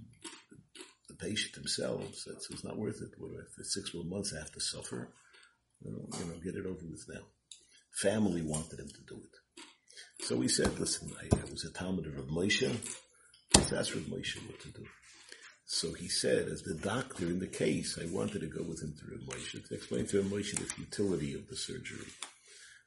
the 1.07 1.15
patient 1.15 1.55
himself 1.55 2.15
said, 2.15 2.35
it's 2.35 2.63
not 2.63 2.77
worth 2.77 3.01
it. 3.01 3.11
For 3.17 3.63
six 3.63 3.93
more 3.93 4.03
months 4.03 4.33
I 4.33 4.39
have 4.39 4.51
to 4.51 4.59
suffer. 4.59 5.13
You 5.81 5.91
know, 5.91 6.07
you 6.19 6.25
know, 6.25 6.39
get 6.43 6.55
it 6.55 6.65
over 6.65 6.85
with 6.89 7.05
now. 7.07 7.21
Family 7.93 8.41
wanted 8.41 8.79
him 8.79 8.89
to 8.89 9.15
do 9.15 9.21
it. 9.21 10.25
So 10.25 10.41
he 10.41 10.47
said, 10.47 10.77
listen, 10.79 11.11
I, 11.21 11.27
I 11.35 11.51
was 11.51 11.63
a 11.63 11.71
Talmud 11.71 12.07
of 12.07 12.15
Rav 12.15 12.27
Moshe. 12.27 12.69
That's 13.69 13.95
Rav 13.95 14.05
Moshe 14.05 14.37
what 14.47 14.59
to 14.61 14.69
do. 14.69 14.85
So 15.65 15.93
he 15.93 16.07
said, 16.07 16.47
as 16.47 16.61
the 16.61 16.75
doctor 16.75 17.25
in 17.25 17.39
the 17.39 17.47
case, 17.47 17.97
I 17.99 18.05
wanted 18.13 18.41
to 18.41 18.47
go 18.47 18.63
with 18.63 18.83
him 18.83 18.93
to 18.99 19.05
Rav 19.11 19.21
Moshe 19.21 19.67
to 19.67 19.73
explain 19.73 20.05
to 20.07 20.21
Rav 20.21 20.31
Moshe 20.31 20.55
the 20.55 20.65
futility 20.65 21.33
of 21.33 21.47
the 21.47 21.55
surgery. 21.55 22.05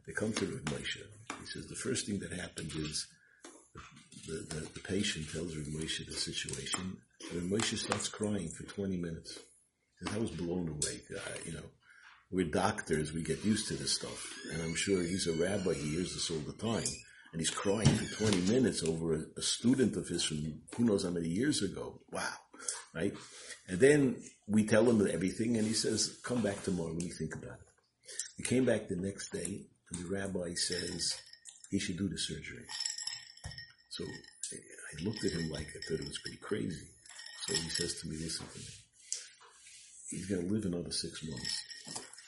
They 0.06 0.12
come 0.12 0.32
to 0.34 0.46
Rav 0.46 0.64
Moshe. 0.66 1.02
He 1.40 1.46
says 1.46 1.66
the 1.66 1.74
first 1.74 2.06
thing 2.06 2.20
that 2.20 2.32
happened 2.32 2.70
is 2.76 3.08
the, 4.26 4.46
the, 4.48 4.68
the 4.74 4.80
patient 4.80 5.30
tells 5.32 5.56
Rav 5.56 5.66
Moshe 5.66 6.06
the 6.06 6.12
situation. 6.12 6.98
Rav 7.34 7.42
Moshe 7.42 7.76
starts 7.76 8.08
crying 8.08 8.48
for 8.48 8.62
20 8.62 8.96
minutes. 8.96 9.40
And 10.00 10.10
I 10.10 10.18
was 10.18 10.30
blown 10.30 10.68
away. 10.68 11.00
I, 11.10 11.48
you 11.48 11.54
know, 11.54 11.64
we're 12.30 12.46
doctors, 12.46 13.12
we 13.12 13.22
get 13.22 13.44
used 13.44 13.66
to 13.68 13.74
this 13.74 13.96
stuff. 13.96 14.32
And 14.52 14.62
I'm 14.62 14.76
sure 14.76 15.02
he's 15.02 15.26
a 15.26 15.32
rabbi, 15.32 15.74
he 15.74 15.96
hears 15.96 16.14
this 16.14 16.30
all 16.30 16.38
the 16.38 16.52
time. 16.52 16.88
And 17.32 17.40
he's 17.40 17.50
crying 17.50 17.86
for 17.86 18.24
20 18.24 18.52
minutes 18.52 18.84
over 18.84 19.14
a 19.36 19.42
student 19.42 19.96
of 19.96 20.08
his 20.08 20.22
from 20.22 20.60
who 20.76 20.84
knows 20.84 21.04
how 21.04 21.10
many 21.10 21.28
years 21.28 21.62
ago. 21.62 22.00
Wow. 22.12 22.34
Right? 22.98 23.14
And 23.68 23.78
then 23.78 24.16
we 24.46 24.64
tell 24.64 24.88
him 24.90 25.06
everything, 25.06 25.56
and 25.56 25.66
he 25.66 25.74
says, 25.74 26.18
"Come 26.22 26.42
back 26.42 26.62
tomorrow 26.62 26.94
when 26.94 27.06
you 27.06 27.14
think 27.14 27.34
about 27.34 27.60
it." 27.64 27.68
He 28.36 28.42
came 28.42 28.64
back 28.64 28.88
the 28.88 28.96
next 28.96 29.30
day, 29.30 29.66
and 29.88 29.96
the 30.00 30.08
rabbi 30.08 30.54
says 30.54 31.14
he 31.70 31.78
should 31.78 31.98
do 31.98 32.08
the 32.08 32.18
surgery. 32.18 32.66
So 33.90 34.04
I 34.04 35.04
looked 35.04 35.24
at 35.24 35.32
him 35.32 35.50
like 35.50 35.68
I 35.68 35.80
thought 35.84 36.00
it 36.00 36.08
was 36.08 36.24
pretty 36.24 36.38
crazy. 36.38 36.88
So 37.46 37.54
he 37.54 37.70
says 37.70 38.00
to 38.00 38.08
me, 38.08 38.16
"Listen 38.16 38.46
to 38.52 38.58
me. 38.58 38.66
He's 40.10 40.26
going 40.26 40.46
to 40.46 40.52
live 40.52 40.64
another 40.64 40.92
six 40.92 41.22
months." 41.22 41.54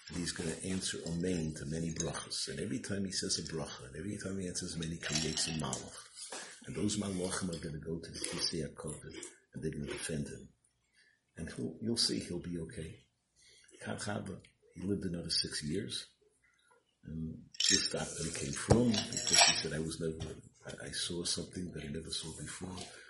And 0.08 0.18
he's 0.18 0.32
going 0.32 0.50
to 0.50 0.66
answer 0.66 0.98
Amen 1.06 1.54
to 1.58 1.66
many 1.66 1.90
brachas. 1.92 2.48
And 2.48 2.58
every 2.58 2.80
time 2.80 3.04
he 3.04 3.12
says 3.12 3.38
a 3.38 3.42
bracha, 3.42 3.86
and 3.86 3.96
every 3.96 4.18
time 4.18 4.40
he 4.40 4.48
answers 4.48 4.76
many, 4.76 4.96
creates 4.96 5.46
a 5.46 5.52
malach. 5.52 5.98
And 6.66 6.74
those 6.74 6.98
malachim 6.98 7.54
are 7.54 7.62
going 7.62 7.78
to 7.78 7.86
go 7.90 7.96
to 7.98 8.10
the 8.10 8.18
Kisei 8.18 8.64
and 9.52 9.62
they're 9.62 9.70
going 9.70 9.86
to 9.86 9.92
defend 9.92 10.26
him. 10.26 10.48
And 11.36 11.50
he'll, 11.56 11.74
you'll 11.80 11.96
see 11.96 12.20
he'll 12.20 12.38
be 12.38 12.58
okay. 12.58 12.96
He 14.74 14.82
lived 14.82 15.04
another 15.04 15.30
six 15.30 15.62
years. 15.62 16.06
And 17.06 17.38
this 17.70 17.90
doctor 17.90 18.24
came 18.38 18.52
from 18.52 18.88
because 18.90 19.40
he 19.42 19.54
said, 19.54 19.72
I 19.72 19.78
was 19.78 20.00
never, 20.00 20.16
I, 20.66 20.88
I 20.88 20.90
saw 20.90 21.24
something 21.24 21.70
that 21.72 21.84
I 21.84 21.88
never 21.88 22.10
saw 22.10 22.30
before. 22.38 22.68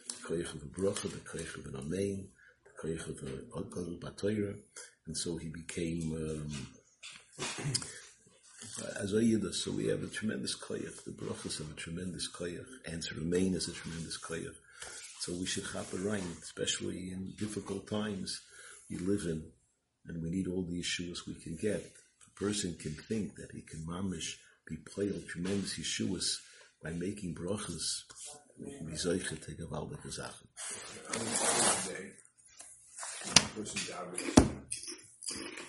The 0.08 0.28
koyach 0.28 0.54
of 0.54 0.62
a 0.62 0.66
bracha, 0.66 1.10
the 1.10 1.18
koyach 1.18 1.58
of 1.58 1.66
an 1.66 1.80
amen, 1.80 2.28
the 2.64 2.88
koyach 2.88 3.08
of 3.08 3.18
a 3.28 3.64
gadol 3.64 3.98
batoira. 3.98 4.54
And 5.06 5.16
so 5.16 5.36
he 5.36 5.48
became, 5.48 6.12
um, 6.14 6.66
as 9.00 9.12
a 9.12 9.52
so 9.52 9.72
we 9.72 9.88
have 9.88 10.02
a 10.02 10.06
tremendous 10.06 10.56
koyach. 10.56 11.04
The 11.04 11.10
brachas 11.10 11.58
have 11.58 11.70
a 11.70 11.74
tremendous 11.74 12.30
koyach. 12.30 12.68
Answer 12.86 13.16
amen 13.18 13.54
is 13.54 13.68
a 13.68 13.72
tremendous 13.72 14.18
koyach. 14.20 14.54
So 15.20 15.34
we 15.34 15.44
should 15.44 15.70
chop 15.70 15.86
right, 15.98 16.22
especially 16.42 17.12
in 17.12 17.34
difficult 17.38 17.86
times 17.86 18.40
we 18.88 18.96
live 18.96 19.24
in, 19.26 19.44
and 20.06 20.22
we 20.22 20.30
need 20.30 20.46
all 20.46 20.62
the 20.62 20.80
Yeshuas 20.80 21.26
we 21.26 21.34
can 21.34 21.56
get. 21.60 21.92
A 22.26 22.40
person 22.40 22.74
can 22.80 22.92
think 22.92 23.34
that 23.34 23.50
he 23.52 23.60
can 23.60 23.84
mamish 23.86 24.36
be 24.66 24.78
played 24.78 25.12
tremendous 25.28 25.78
Yeshuas 25.78 26.38
by 26.82 26.92
making 26.92 27.34
brachas. 27.34 28.04